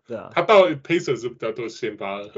[0.07, 2.31] 对啊，他到 Pacers 是比较多先发的。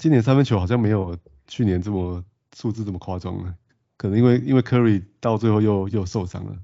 [0.00, 1.16] 今年三分球好像没有
[1.46, 2.24] 去年这么
[2.56, 3.54] 数字这么夸张了，
[3.96, 6.56] 可能因为因为 Curry 到最后又又受伤了。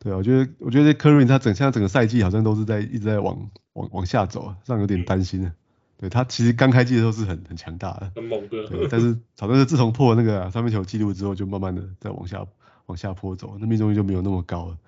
[0.00, 5.52] 对啊，我觉得我觉得 Curry 他整现在整个赛季好像都是在一直在往往往下走，让有点担心了。
[5.96, 8.66] 对，他其实刚开季的时候是很很强大的，很猛的。
[8.68, 12.44] 对，但是好像是自从破了那个三分球纪录之后，就慢慢的在往下
[12.86, 14.78] 往下坡走，那命中率就没有那么高了。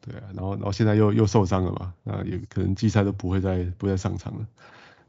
[0.00, 4.46] 对啊，然后然后现在又又受伤了嘛，那也可能季赛都不会再不会再上场了。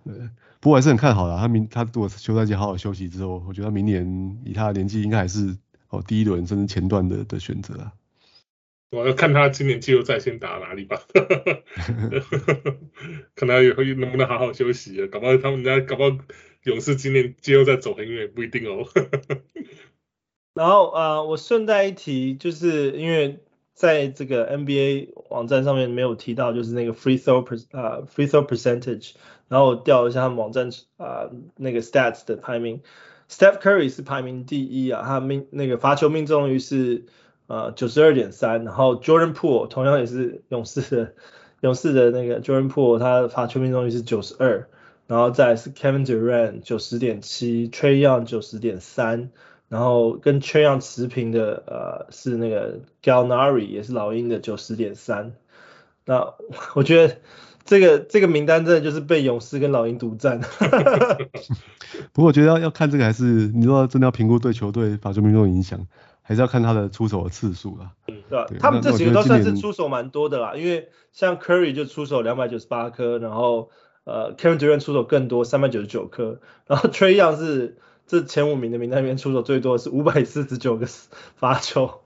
[0.03, 0.13] 对，
[0.59, 5.57] 不过还是很看好的，他明他如果休赛季好好休息之后，我觉得他明年以他的年纪应该还是
[5.89, 7.93] 哦第一轮甚至前段的的选择啊。
[8.91, 11.01] 我要看他今年季后赛先打哪里吧，
[13.35, 15.07] 看他以后能不能好好休息啊？
[15.11, 16.17] 搞不好他们家搞不好
[16.63, 18.87] 勇士今年季后赛走很远，不一定哦。
[20.53, 23.39] 然后啊、呃，我顺带一提，就是因为
[23.73, 29.15] 在这个 NBA 网站上面没有提到，就是那个 free throw per 啊、uh, free throw percentage，
[29.49, 32.81] 然后我调了一下他们网站啊、uh, 那个 stats 的排名
[33.29, 37.03] ，Steph Curry 是排名第一啊，他命那个罚球命中率是。
[37.47, 41.13] 呃，九十二点三，然后 Jordan Poole 同样也是勇士的
[41.61, 44.67] 勇士的那个 Jordan Poole，他罚球命中率是九十二，
[45.07, 49.29] 然后再是 Kevin Durant 九十点七，Trey Young 九十点三，
[49.69, 55.33] 然后跟 Trey Young 持平的呃是那个 Galnari 也是老鹰的九十点三，
[56.05, 56.33] 那
[56.73, 57.17] 我觉得
[57.63, 60.41] 这个这个名单真的就是被勇士跟老鹰独占。
[62.11, 65.87] 不过我觉得要要看这个还是你说真的要评估对球队罚球命中影响，
[66.27, 67.91] 还是要看他的出手的次数啊。
[68.07, 68.47] 嗯，对吧？
[68.59, 73.69] 他们这几个都算是出手蛮多的啦，因为像 Curry 就出手两百九十八颗，然后
[74.05, 80.87] 呃 Kevin Durant 出手更多三百九十九颗，然后 Trae Young 是这前五名的名单里面出手最多的是五百四十九个
[81.35, 82.01] 罚球。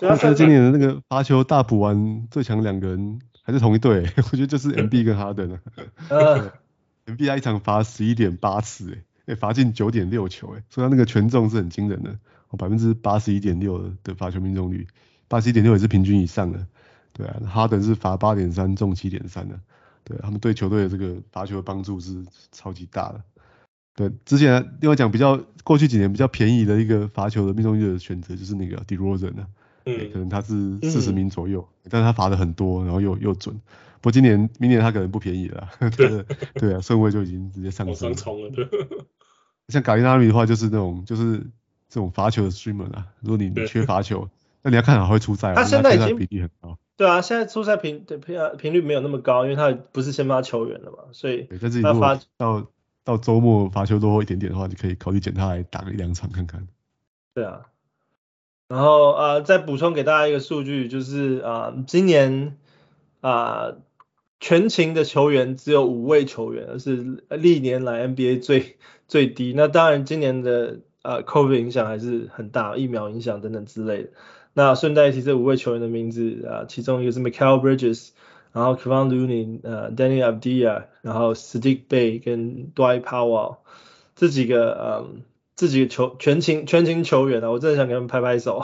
[0.00, 5.58] 我觉得今年的那个罚球大补完最强两个人还是同一队，我觉得就是 MB 跟哈登啊。
[6.10, 6.52] 呃
[7.06, 9.02] MB 一场罚十一点八次，哎，
[9.34, 12.18] 罚进九点六球，哎，所以他那个权重是很惊人的，
[12.56, 14.86] 百分之八十一点六的罚球命中率，
[15.28, 16.66] 八十一点六也是平均以上的，
[17.12, 19.58] 对啊，哈登是罚八点三中七点三的，
[20.04, 23.22] 对，他们对球队的这个罚球的帮助是超级大的，
[23.94, 29.46] 对，之前另外讲比较过去几年比较便宜的一个罚球的命中率的选择就是那个 DeRozan 啊，
[29.84, 33.60] 嗯，可能他是四十名左右，嗯、但是他罚的很多，然后又又准。
[34.00, 36.24] 不过今年、明年他可能不便宜了， 对
[36.54, 38.16] 对啊，顺位就已经直接上升了。
[39.68, 41.38] 像卡利纳米的话，就是那种就是
[41.88, 43.06] 这种罚球的 streamer 啊。
[43.20, 44.28] 如果你缺罚球，
[44.62, 45.54] 那你要看好会出赛。
[45.54, 46.78] 他现在已经比例很高。
[46.96, 51.42] 对啊，现在出赛频对频频率没有那么高，因为他不是先发球员了嘛，所以。
[51.42, 52.66] 对，但是如果到
[53.04, 56.66] 到周末罚球多一点点的话，就可以考虑捡他来打个一两场看看。
[57.34, 57.66] 对啊。
[58.68, 62.56] 然后啊、呃，再补充给大家一个数据，就是啊、呃，今年
[63.20, 63.30] 啊。
[63.32, 63.78] 呃
[64.40, 68.76] 全勤的球员只有五位球员，而是历年来 NBA 最
[69.08, 69.52] 最低。
[69.56, 74.10] 那当然，今年的呃 COVID 影响还是很大，疫苗影响等等之类的。
[74.52, 78.10] 那顺带一提，这五位球员的名字啊，其中一个是 Mikal Bridges，
[78.52, 83.56] 然后 Kevon Looney，呃，Deni Avdija，然后 Saddiq Bey 跟 Dwight Powell
[84.14, 85.22] 这几个嗯，
[85.56, 88.62] 这几个球全勤全勤球员啊，我真的想给他们拍拍手。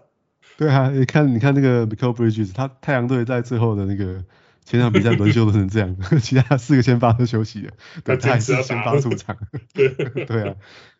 [0.58, 4.22] 对啊，你看你看那个 mikael Bridges，他太阳队在最后的那个。
[4.68, 7.72] 前场比赛轮休都成这样， 其他四个先发都休息了，
[8.04, 9.34] 对，他还是先发出场。
[9.72, 10.54] 对对啊，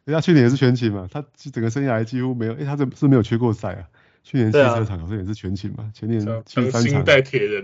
[0.06, 3.84] 人家去年也是全勤嘛，他整个生涯几乎没有，哎、欸，他这是没有缺过赛啊。
[4.24, 7.04] 去年汽车场好像也是全勤嘛，前年去三场，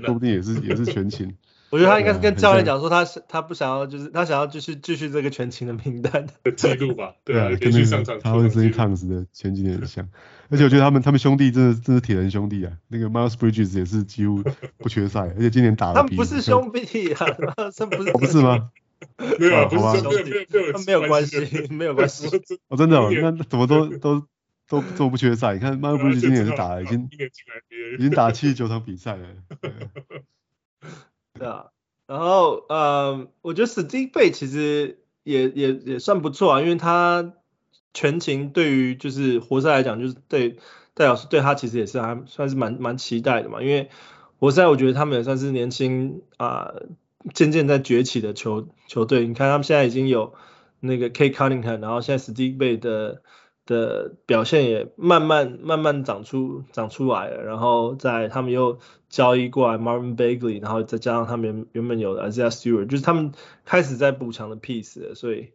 [0.05, 1.35] 说不定也是也是全勤。
[1.75, 7.15] 我觉得他应该是跟教练讲说他，他他不想要，就是他想要继续继续这个全勤的名单 的记录吧。
[7.27, 10.09] 对啊，跟那个他们跟 Towns 的前几年很像。
[10.51, 12.73] 而且我觉得他们他们兄弟真的真是铁人兄弟啊。
[12.87, 14.41] 那个 Miles Bridges 也是几乎
[14.79, 15.95] 不缺赛， 而且今年打的。
[15.95, 17.27] 他们不是兄弟啊，
[17.75, 18.71] 这不是不是吗？
[19.41, 20.33] 没有，不是兄弟，
[20.87, 22.29] 没有关系，没有关系。
[22.69, 24.25] 哦，真的哦，那怎么都都
[24.69, 25.55] 都都不缺赛？
[25.55, 27.09] 你看 Miles Bridges 今年也是打了已经
[27.99, 29.27] 已经打七十九场比赛了。
[31.39, 31.67] 对啊。
[32.07, 37.33] 然后，呃，我觉得 Saddiq Bey 其实也也也算不错啊，因为他
[37.93, 40.59] 全勤对于就是活塞来讲，就是对
[40.95, 43.89] 戴老师对他其实也是还算是蛮蛮期待的嘛，因为
[44.39, 46.75] 活塞我觉得他们也算是年轻啊，
[47.33, 49.27] 渐渐在崛起的球球队。
[49.27, 50.35] 你看他们现在已经有
[50.81, 51.31] 那个 K.
[51.31, 53.23] Cunningham，然后现在 Saddiq Bey 的。
[53.67, 63.33] 的表现也慢慢慢慢长出长出来了，然后在他们又交易过来 Marvin Bagley，然后再加上他们原本有的 Isaiah Stewart，就是他们
[63.65, 65.49] 开始在补强的 piece 了，所以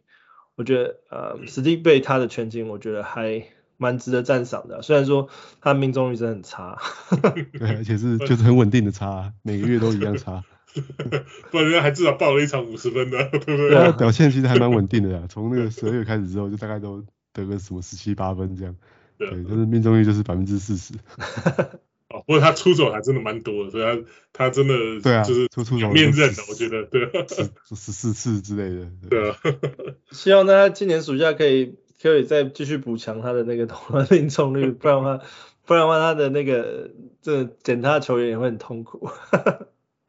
[0.56, 3.44] 我觉得呃 Saddiq Bey 他的全勤我觉得还
[3.76, 5.28] 蛮值得赞赏的，虽然说
[5.60, 6.78] 他命中率真的很差，
[7.58, 10.42] 对，而且是就是很稳定的差，每个月都一样差，
[11.52, 13.70] 不然人家还至少报了一场五十分的，对不对？
[13.70, 17.04] 对，表现其实还蛮稳定的呀，从那个十二月开始之后就大概都。
[17.32, 18.74] 得个什么十七八分这样，
[19.18, 20.94] 对，但是命中率就是百分之四十。
[22.10, 24.02] 哦，不过他出手还真的蛮多的，所以他
[24.32, 28.90] 他真的对啊，就是出出手面刃的，我觉得对，十十四次之类的。
[29.08, 29.36] 对 啊，
[30.10, 35.24] 希望他今年暑假可以可以再继续补强他的那个投篮命中率，不然的话
[35.64, 36.90] 不然的话他的那个
[37.22, 39.08] 这捡他的球员也会很痛苦。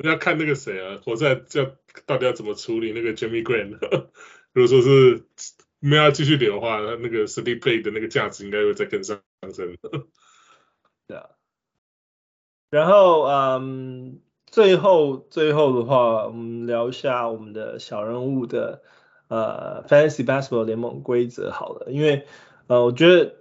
[0.04, 1.78] 要看那个谁啊，活塞这
[2.08, 3.78] 到底要怎么处理那个 Jerami Grant，
[4.54, 5.24] 如果说是。
[5.84, 9.20] 没有继续留的话，那个 Saddiq Bey 的那个价值应该会再更上
[9.52, 9.76] 升。
[11.08, 11.26] 对啊。
[12.70, 18.84] 然后嗯，最后最后的话，我们聊一下我们的小人物的
[19.28, 22.28] 呃 Fantasy Basketball 联盟规则好了，因为
[22.68, 23.38] 呃我觉得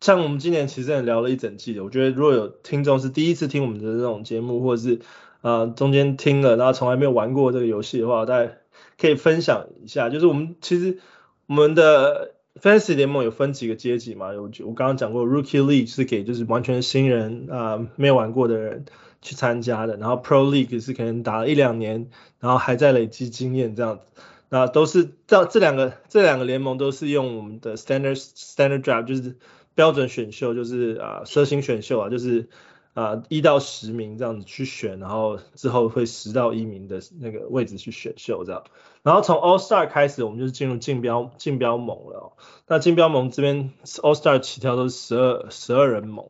[0.00, 4.98] 像我们今年其实也聊了一整季的，我觉得如果有听众是第一次听我们的这种节目，或者是
[5.40, 8.52] 呃中间听了然后从来没有玩过这个游戏的话，大家
[8.98, 10.98] 可以分享一下，就是我们其实。
[11.46, 14.32] 我们的 Fantasy 联盟有分几个阶级嘛？
[14.32, 18.86] 有我刚刚讲过，Rookie League 是给就是完全新人啊、没有玩过的人
[19.22, 19.96] 去参加的。
[19.96, 22.10] 然后 Pro League 是可能打了一两年，
[22.40, 24.22] 然后还在累积经验这样子。
[24.48, 29.36] 那都是这这两个这两个联盟都是用我们的 Standard Standard Draft，就是
[29.74, 32.48] 标准选秀，就是啊，蛇形选秀啊，就是
[32.94, 38.64] 啊一到十名这样子去选，然后之后会十到一名的那个位置去选秀这样。
[39.06, 42.32] 然后从 All Star 开始，我们就是进入竞标竞标盟了哦。
[42.66, 43.72] 那竞标盟这边
[44.02, 46.28] All Star 起跳都是十二十二人盟。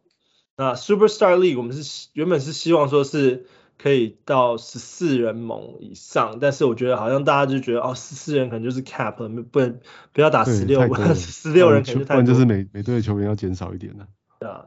[0.59, 3.47] 那 Superstar League 我们是原本是希望说是
[3.78, 9.81] 可以到十四人盟以上，但是我觉得好像大家就觉得哦十四人可能就是 cap，了不能
[10.12, 10.82] 不要打十六，
[11.15, 14.07] 十六人可能就就是每每队的球员要减少一点了。
[14.39, 14.66] 对啊。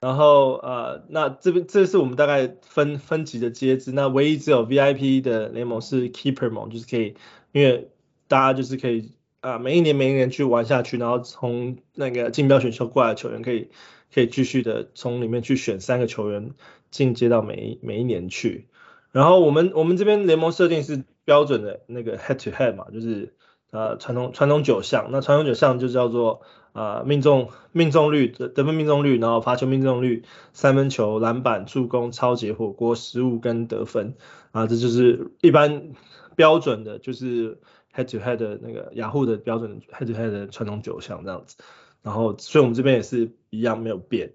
[0.00, 7.14] 然后呃，那这边这是我们大概分分级的阶制，那唯一只有 VIP 的联盟是 Keeper 盟，就是可以。
[7.54, 7.88] 因为
[8.26, 13.70] 大家就是可以啊，每一年每一年去玩下去，然后从那个竞标选秀过来的球员，可以
[14.12, 16.50] 可以继续的从里面去选三个球员
[16.90, 18.66] 进阶到每一每一年去。
[19.12, 23.34] 然后我们我们这边联盟设定是标准的那个 head to head 嘛，就是
[23.70, 26.40] 呃传统传统九项，那传统九项就叫做
[26.72, 34.16] 啊、呃、命中命中率得得分命中率，然后罚球命中率、三分球、篮板、助攻、超级、火锅、失误跟得分
[34.50, 35.92] 啊，这就是一般。
[36.36, 37.60] 标准的就是
[37.94, 41.56] head to head 的那个雅虎的标准 head to head 的传统九项这样子，
[42.02, 44.32] 然后所以我们这边也是一样没有变。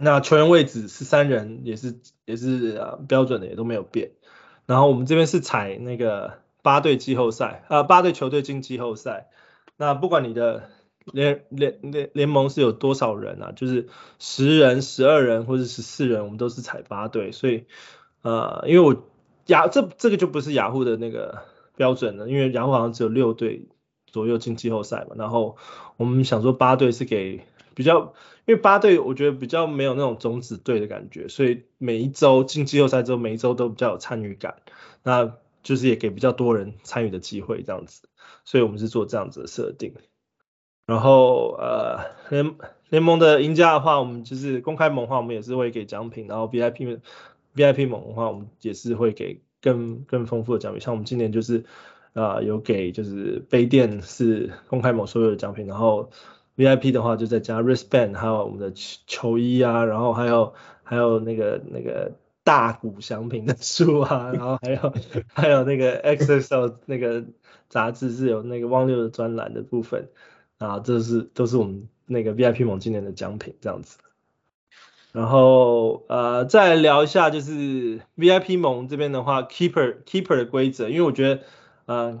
[0.00, 4.12] 那球员位置是三人，也是也是啊标准的也都没有变。
[4.66, 9.28] 然后我们这边是采那个八队季后赛啊八队球队进季后赛。
[9.76, 10.70] 那不管你的
[11.04, 13.88] 联联联联盟是有多少人啊，就是
[14.18, 17.32] 十人、十二人或者十四人，我们都是采八队。
[17.32, 17.66] 所以
[18.22, 19.06] 呃因为我。
[19.46, 21.42] 雅这这个就不是雅虎的那个
[21.76, 23.68] 标准了，因为雅虎好像只有六队
[24.06, 25.56] 左右进季后赛嘛，然后
[25.96, 27.42] 我们想说八队是给
[27.74, 28.12] 比较，
[28.44, 34.56] 因为八队我觉得比较没有那种种子队的感觉，所以每一周进季后赛之后，每一周都比较有参与感，
[35.02, 38.08] 那就是也给比较多人参与的机会这样子，
[38.44, 39.94] 所以我们是做这样子的设定。
[40.86, 42.00] 然后呃
[42.30, 42.56] 联
[42.88, 47.00] 联盟的赢家的话，我们就是公开盟的话，我们也是会给奖品，然后 VIP。
[47.54, 51.64] VIP 盟的话，我们也是会给更更丰富的奖品，像我们今年就是
[52.12, 56.10] 啊、有给就是杯垫是公开盟所有的奖品，然后
[56.56, 60.52] VIP 的话就再加 wristband，还有我们的球衣啊，然后还有
[60.82, 62.12] 还有那个那个
[62.42, 64.92] 大谷翔平的书啊， 然后还有
[65.32, 67.24] 还有那个 XXL 那个
[67.68, 70.08] 杂志是有那个汪六的专栏的部分
[70.58, 73.98] 啊，这是都是我们那个 VIP 盟今年的奖品这样子。
[75.12, 81.42] 然后呃，再聊一下就是 VIP 盟这边的话，Keeper Keeper 的规则，因为我觉得
[81.86, 82.20] 呃，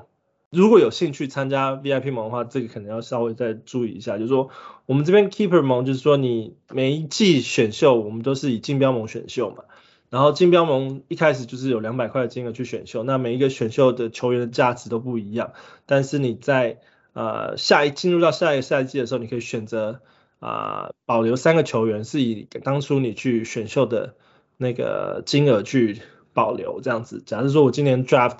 [0.50, 4.50] 如果有兴趣参加 VIP 盟的话，这个可能要稍微再注意一下，就是说
[4.86, 9.62] 我们这边 Keeper 盟就是说你每一季选秀我们都是以竞标盟选秀嘛，
[10.08, 15.52] 然后竞标盟一开始就是有两百块的金额去选秀，那每一个选秀的球员的价值都不一样，
[15.86, 16.78] 但是你在
[17.12, 20.00] 呃下一进入到下一个赛季的时候，你可以选择。
[20.40, 24.16] 啊、保留三个球员是以当初你去选秀的
[24.56, 26.00] 那个金额去
[26.32, 27.22] 保留这样子。
[27.24, 28.38] 假设说我今年 draft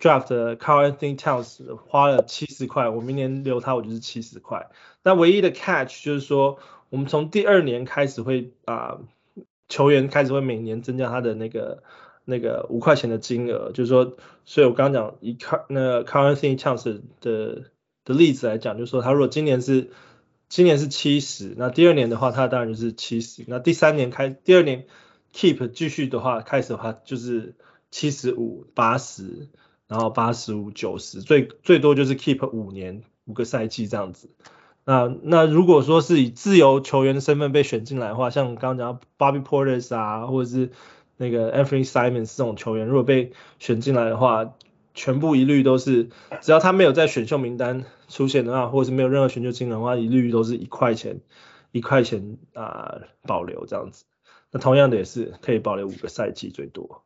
[0.00, 4.70] draft Carl Anthony Towns 花了七十块，我明年留他我就是七十块。
[5.02, 6.58] 那唯一的 catch 就是说，
[6.90, 8.98] 我们从第二年开始会啊、
[9.68, 11.82] 球员开始会每年增加他的那个
[12.24, 13.72] 那个五块钱的金额。
[13.72, 17.64] 就是说，所以我刚刚讲以 Car 那 Karl-Anthony Towns 的
[18.04, 19.90] 的例子来讲，就是说他如果今年是
[20.48, 23.44] 今年是七十，那第二年的话，它当然就是七十。
[23.48, 24.86] 那第三年开，第二年
[25.34, 27.56] keep 继续的话，开始的话就是
[27.90, 29.48] 七十五、八十，
[29.88, 34.30] 然后八十五、九十，最最多就是 keep 五年，五个赛季这样子。
[34.84, 40.70] 那那如果说是以自由球员的身份被选进来的话，像刚刚讲 Bobby Portis 啊，或者是
[41.16, 44.54] 那个 Anthony Simons 这种球员，如果被选进来的话，
[44.96, 46.08] 全部一律都是，
[46.40, 51.20] 只要他没有在选秀名单出现的话，或者是没有任何选秀金额的话，一律都是一块钱，
[51.70, 54.06] 一块钱啊、保留这样子。
[54.50, 57.02] 那同样的也是可以保留五个赛季最多。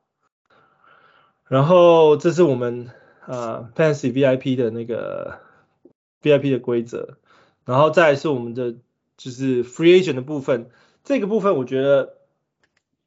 [1.48, 2.90] 然后这是我们
[3.26, 5.40] 啊 fancy VIP 的那个
[6.22, 7.18] VIP 的规则，
[7.64, 8.76] 然后再是我们的
[9.16, 10.70] 就是 Free Agent 的部分，
[11.02, 12.18] 这个部分我觉得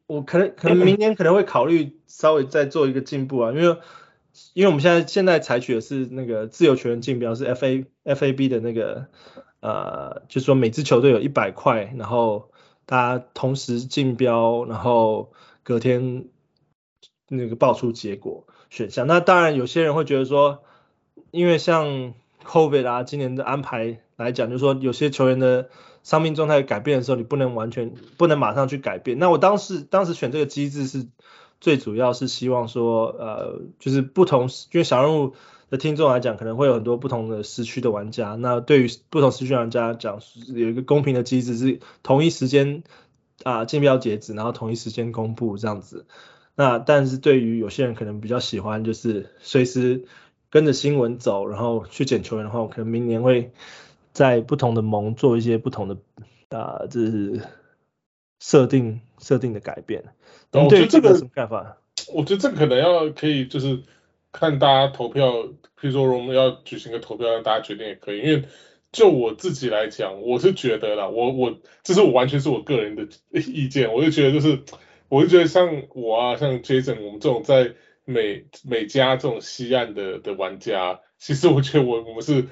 [0.07, 3.77] 我可能可能明年可能会考虑稍微再做一个进步啊，因为。
[4.53, 9.07] 因为我们现在现在采取的是那个自由球员竞标，是 F A F A B 的那个
[9.59, 12.49] 呃，就是说每支球队有一百块，然后
[12.85, 15.31] 大家同时竞标，然后
[15.61, 16.25] 隔天
[17.27, 19.05] 那个报出结果选项。
[19.05, 20.63] 那当然有些人会觉得说，
[21.29, 25.69] 因为像 COVID 啊，今年的安排来讲，就是说有些球员的
[26.01, 29.19] 伤病状态改变的时候，你不能完全不能马上去改变。
[29.19, 31.07] 那我当时当时选这个机制是。
[31.63, 35.33] 最主要是希望说，呃，就是不同，因为小人物
[35.69, 38.35] 的听众来讲，可能会有很多不同的时区的玩家。
[38.35, 40.19] 那对于不同时区玩家讲，
[40.53, 42.83] 有一个公平的机制，是同一时间
[43.43, 46.05] 啊竞标截止，然后同一时间公布这样子。
[46.55, 50.03] 那但是对于有些人可能比较喜欢就是随时
[50.49, 53.53] 跟着新闻走，然后去捡球员的话，可能明年会
[54.11, 55.97] 在不同的盟做一些不同的
[56.49, 57.41] 啊，就是
[58.41, 60.03] 设定设定的改变。
[60.51, 61.77] 我觉得这个有什么看法？
[62.13, 63.81] 我觉得这个可能要可以就是
[64.31, 68.43] 看大家投票，譬如说我们要举行个投票让大家决定也可以，因为
[68.91, 74.59] 就我自己来讲，我是觉得啦，我我这是我完全是我个人的意见，我就觉得就是。
[75.09, 82.47] 我就觉得像我啊，像 Jason，我们这种在美美加这种西岸的的玩家，其实我觉得我我们是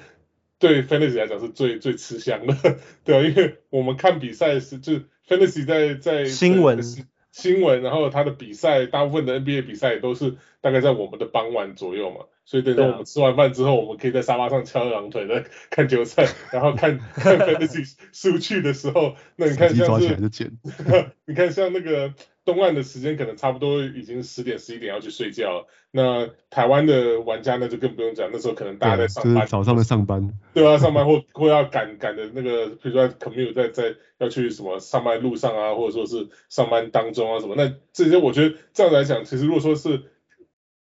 [0.60, 2.54] 对 Fantasy 来讲是最最吃香的，
[3.02, 6.82] 对啊，因为我们看比赛是就 Fantasy 在在新闻
[7.30, 20.16] 新闻，然后他的比赛大部分的 NBA 比赛也都是大概在我们的傍晚左右嘛，所以等到我们吃完饭之后，我们可以在沙发上翘二郎腿的看球赛，然后看看 Fantasy 输去的时候，那你看像是
[21.24, 22.12] 你看像那个。
[22.44, 40.02] 东岸的时间可能差不多已经十点十一点要去睡觉，那台湾的玩家那就更不用讲，那时候可能大家在上班，就是、早上在上班， 对啊，上班或或要赶赶的那个，比如说 commute 在在要去什么上班路上啊，或者说是上班当中啊什么，那这些我觉得这样来讲，其实如果说是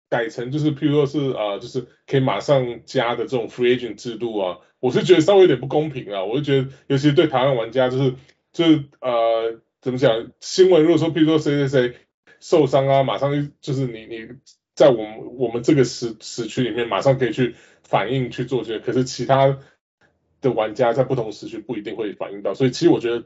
[0.08, 8.14] 改成就是譬如说是啊、呃，就是可以马上加的这种 free agent 制度啊，我是觉得稍微有点不公平啊，我就觉得尤其是对台湾玩家就是
[8.52, 9.60] 就是呃。
[9.88, 10.32] 怎么讲？
[10.38, 11.96] 新闻如果说，比如说谁谁谁
[12.40, 14.28] 受伤啊，马上就是你你
[14.74, 17.54] 在我们我们这个时时区里面，马上可以去
[17.84, 18.80] 反应去做这个。
[18.80, 19.58] 可是其他
[20.42, 23.24] 的玩家在不同时区不一定会反应到，所以其实我觉得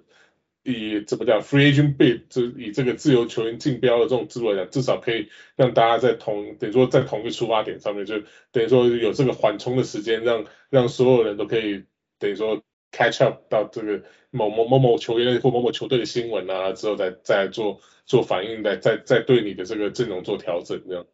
[0.62, 8.20] 以怎么讲，free agent bid 就以这个自由球员竞标的这种制度来讲，至少可以让大家在同等于说在同一个出发点上面，就
[8.52, 11.82] 等于说有这个缓冲的时间，让让所有人都可以
[12.20, 12.62] 等于说。
[12.93, 21.06] Catch up 到这个某某某某球员或某某球队的新闻啊，之后再再做做反应，再再再对你的这个阵容做调整，这样。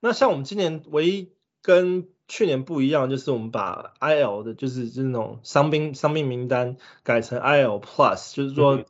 [0.00, 8.84] 那像我们今年唯一跟去年不一样，就是我们把 IL 的，就是就是那种伤兵伤病名单改成 IL Plus，就是说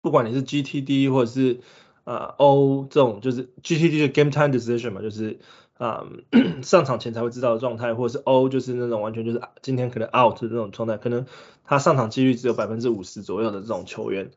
[0.00, 1.60] 不管你是 GTD 或者是
[2.04, 5.38] 呃 O 这种，就是 GTD 的 Game Time Decision 嘛，就是。
[5.80, 6.04] 啊、
[6.62, 11.24] 上场前才会知道的状态，或者是 O 就是那种完全就是今天可能 out 的这种状态，可能
[11.64, 14.30] 他上场几率只有百分之五十左右的这种球员，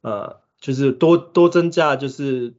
[0.00, 2.54] 呃，就是多多增加，就是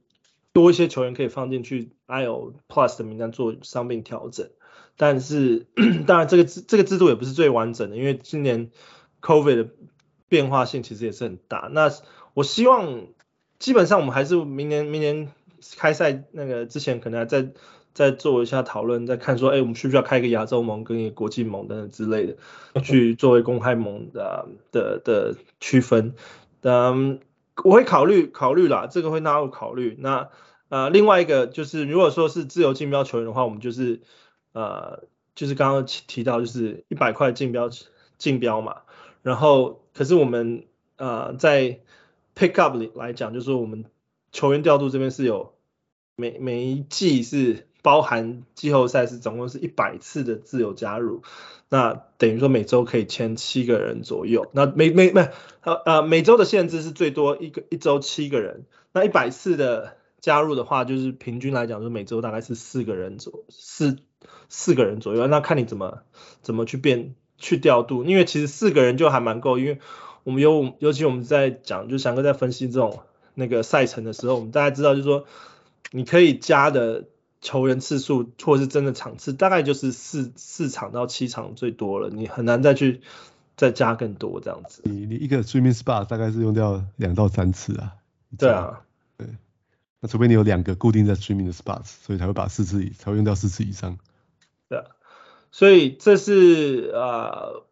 [0.53, 4.49] 多一些球员可以放进去 IL Plus 的名单做伤病调整。
[4.95, 5.68] 但是
[6.07, 8.72] 当然这个制这个制度也不是最完整的，因为今年
[9.22, 9.70] COVID 的
[10.30, 11.70] 变化性其实也是很大。
[11.74, 11.91] 那
[12.34, 13.07] 我希望
[13.57, 15.30] 基本上我们还是明年明年
[15.76, 17.52] 开赛那个之前可能还在。
[17.94, 26.14] 再做一下讨论，再看说，哎，我们需不需要开一个亚洲盟跟一个国际盟等等之类的，去作为公开盟的的的区分。
[26.61, 27.20] 嗯，
[27.64, 29.98] 我会考虑考虑啦，这个会纳入考虑。
[29.99, 30.30] 那
[30.70, 34.02] 呃，另外一个就是，如果说是自由竞标球员的话，我们就是
[34.53, 35.03] 呃，
[35.36, 37.70] 就是刚刚提到就是一百块竞标
[38.18, 38.84] 竞标嘛。
[39.24, 40.66] 然后，可是我们
[40.98, 41.80] 呃在
[42.36, 43.86] pick up 里来讲，就是我们
[44.32, 45.56] 球员调度这边是有
[46.16, 47.66] 每每一季是。
[47.81, 51.22] 包含季后赛是总共是一百次的自由加入，
[51.69, 54.49] 那等于说每周可以签七个人左右。
[54.51, 55.30] 那每每每
[55.61, 58.65] 呃呃每周的限制是最多一个一周七个人。
[58.91, 63.97] 那一百次的加入的话，就是平均来讲，就每周大概是四个人左四
[64.49, 65.27] 四个人左右。
[65.27, 65.99] 那看你怎么
[66.41, 69.80] 怎么去变去调度，因为其实四个人就还蛮够，因为
[70.26, 72.99] 我们有尤其我们在讲，就翔哥在分析这种
[73.35, 75.23] 那个赛程的时候，我们大家知道就是说
[75.91, 77.06] 你可以加的。
[77.41, 83.02] 球员次数或是真的场次，大概就是四四场到七场最多了，你很难再去
[83.56, 84.82] 再加更多这样子。
[84.86, 87.95] 你你一个 streaming spot 大概是用掉两到三次啊。
[88.38, 88.82] 对啊，
[89.18, 89.28] 对。
[89.99, 93.98] 那除非你有两个固定在 streaming 的 spots，所以才会把四次以才会用掉四次以上。
[94.68, 94.86] 对啊，
[95.52, 97.66] 所以这是呃，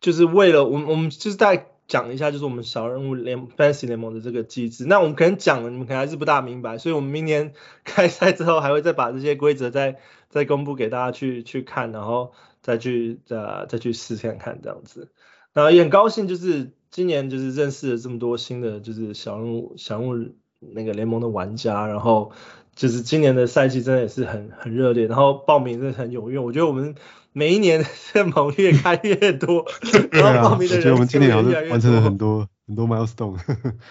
[0.00, 1.71] 就是为了我们我们就是在。
[1.92, 7.52] 讲一下就是我们小人物联 Fantasy 联盟的这个机制，那我们可能讲了，你们可能还是不大明白，所以我们明年
[7.84, 9.98] 开赛之后还会再把这些规则再
[10.30, 12.32] 再公布给大家去去看，然后
[12.62, 15.10] 再去再再去试看看这样子。
[15.52, 22.32] 那也很高兴，就是今年就是认识了这么多新的就是小人物小人物那个联盟的玩家，然后
[22.74, 26.94] 就是今年的赛季真的也是很很热烈，然后报名真的很踊跃，我觉得我们。
[27.32, 29.64] 每一年的盟越开越多，
[30.12, 33.38] 然后报名的人越越我觉得我们今年好像完成了很多很多 milestone，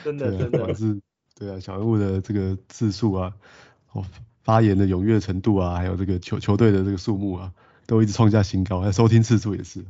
[0.03, 0.99] 真的 真的，不管是
[1.37, 3.33] 对啊小人物的这个次数啊，
[3.93, 4.05] 哦
[4.43, 7.51] 发言的踊跃程度啊，还有这个球球队的这个数目啊，
[7.85, 9.85] 都一直创下新高，还有收听次数也是。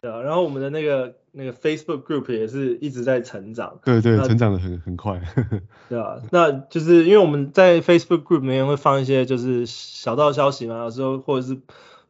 [0.00, 3.78] 对啊，然后我们的那个那个 Facebook group 也是一直在成长。
[3.84, 5.20] 对对，成长的很很快。
[5.88, 11.58] 对啊，那就是因为我们在 Facebook group 里面会放一些就是小道消息嘛，有时候或者是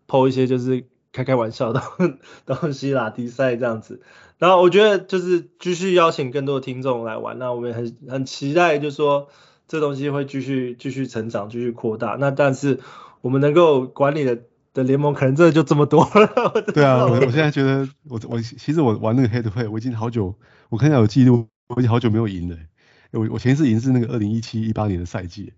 [0.08, 1.82] po 一些就是开开玩笑的
[2.46, 4.02] 东西啦，比赛这样子。
[4.38, 9.28] 然后我觉得就是继续邀请更多的听众来玩，那我们很很期待，就是说
[9.66, 12.16] 这东西会继续继续成长，继续扩大。
[12.20, 12.80] 那但是
[13.22, 14.38] 我们能够管理的
[14.74, 16.62] 的联盟可能真的就这么多了。
[16.74, 20.34] 对啊，我我现在觉得我我其实我玩那个 Head Head，我已经好久，
[20.68, 22.56] 我看一下有记录，我已经好久没有赢了。
[23.12, 25.54] 我我前一次赢是那个二零一七一八年的赛季。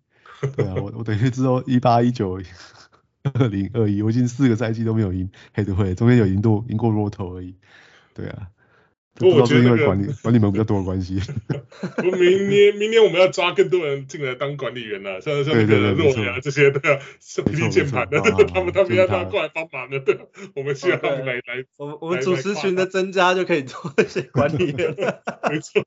[0.56, 2.40] 对啊，我我等于之后一八一九
[3.22, 7.54] 二零二一，我已经四个赛季都没有赢黑德会中间有赢过赢过 Roto 而已。
[8.14, 8.48] 对啊。
[9.18, 11.20] 不过我觉得因为管理 管理们比较多的关系。
[11.98, 18.20] 我明年明年我们要抓更多人进来当管理员了，像像那个诺亚啊这些的，是霹雳键盘的，
[18.52, 20.16] 他们他们要他过来帮忙的，对，
[20.54, 21.64] 我们需要他们来来。
[21.76, 24.94] 我我们主持群的增加就可以做一些管理员。
[25.50, 25.84] 没错。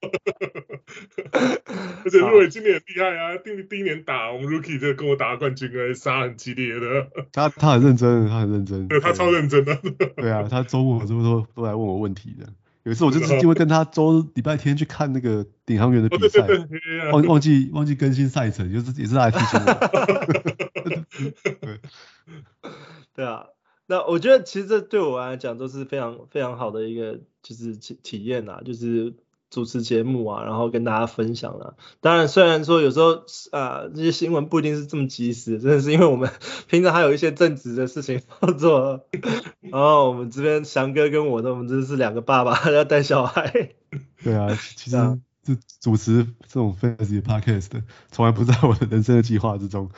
[2.04, 7.08] 而且洛伟今年也厉害啊，第第一年打我们 Rookie 就跟我打冠军啊，杀很激烈的。
[7.32, 8.88] 他他很认真，他很认真。
[8.88, 9.78] 对，他超认真的。
[10.18, 12.48] 对啊，他周末是不是都都来问我问题的？
[12.84, 16.48] 有一次我就是因为跟他周礼拜天去看那个领航员的比赛，
[17.12, 19.74] 忘忘记忘记更新赛程，就是也是他来提醒我。
[21.62, 21.80] 对，
[23.16, 23.46] 对啊，
[23.88, 29.14] 那我觉得其实这对我来讲都是非常非常好的一个就是体体验啊，就是。
[29.52, 31.76] 主持节目啊，然后跟大家分享了。
[32.00, 36.32] 当然，虽然说有时候啊，这些新闻不一定是这么及时，真的是因为我们
[36.68, 39.06] 平常还有一些正职的事情要做。
[39.60, 43.74] 然后我们这边翔哥跟我的，我们真的是两个爸爸 要带小孩。
[44.24, 44.98] 对啊，其实
[45.44, 49.90] 这主持这种 fantasy podcast 的，从来不在我的人生的计划之中。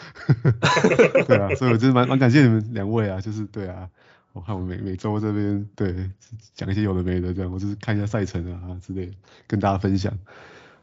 [1.28, 3.90] 对啊，所以我真的蛮蛮感谢你们两位啊，就是对啊。
[4.34, 5.96] 我看我每每周这边对
[6.56, 9.12] 讲一些有的没的这样，我就是看一下赛程啊之类，
[9.48, 10.12] 跟大家分享。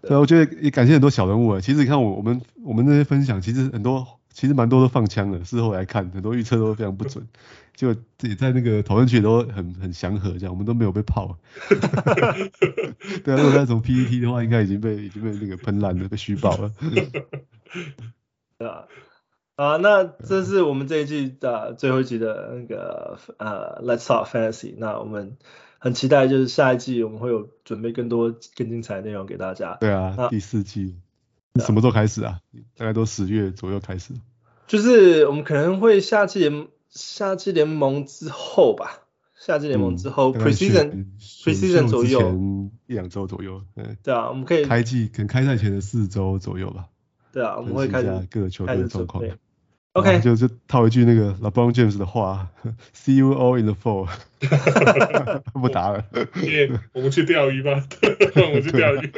[0.03, 1.61] 对，我觉得也感谢很多小人物啊。
[1.61, 7.27] 其实你看我我们我们那些分享，其实很多其实蛮多都放枪的，事后来看很多预测都非常不准，
[7.75, 11.37] 就自己在那个讨论区都很很祥和这样，我们都没有被泡。
[13.25, 16.73] 对啊，如果在从 PPT 的话，应该已经被已经被那个喷烂了，被虚报了。
[18.59, 18.85] 对啊。
[19.61, 24.73] 啊，那这是我们这一季的最后一集的那个呃，Let's Talk Fantasy。
[24.79, 25.37] 那我们
[25.79, 29.77] 很期待，就是下一季我们会有准备更多更精彩的内容给大家。
[29.79, 30.97] 对啊，那第四季
[31.57, 32.41] 什么时候开始啊？
[32.75, 34.15] 大概都十月左右开始。
[34.67, 39.01] 就是我们可能会夏季联夏季联盟之后吧，
[39.35, 41.05] 夏季联盟之后、嗯、Preseason
[41.45, 43.61] Preseason 左右，前一两周左右。
[43.75, 46.87] 对，对啊，我们可以开季可能开赛前的四周左右吧。
[47.31, 49.23] 对啊，我们会开始各个球队的状况。
[50.01, 52.49] OK，就就套一句那个 LeBron James 的话
[52.95, 54.09] ，See you all in the fall。
[55.53, 56.03] 不打了。
[56.93, 57.85] 我们去钓鱼吧，
[58.37, 59.13] 我们去钓鱼。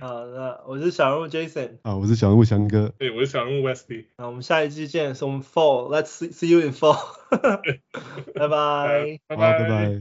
[0.00, 1.78] 好，那我是小人物 Jason。
[1.82, 2.92] 啊，我是小人物翔哥。
[2.98, 4.04] 对，我是小人物 Wesley。
[4.18, 6.98] 那我们下一季见，是我们 Fall，Let's see see you in fall。
[7.30, 7.38] 拜
[8.48, 9.98] 拜，拜拜，拜拜。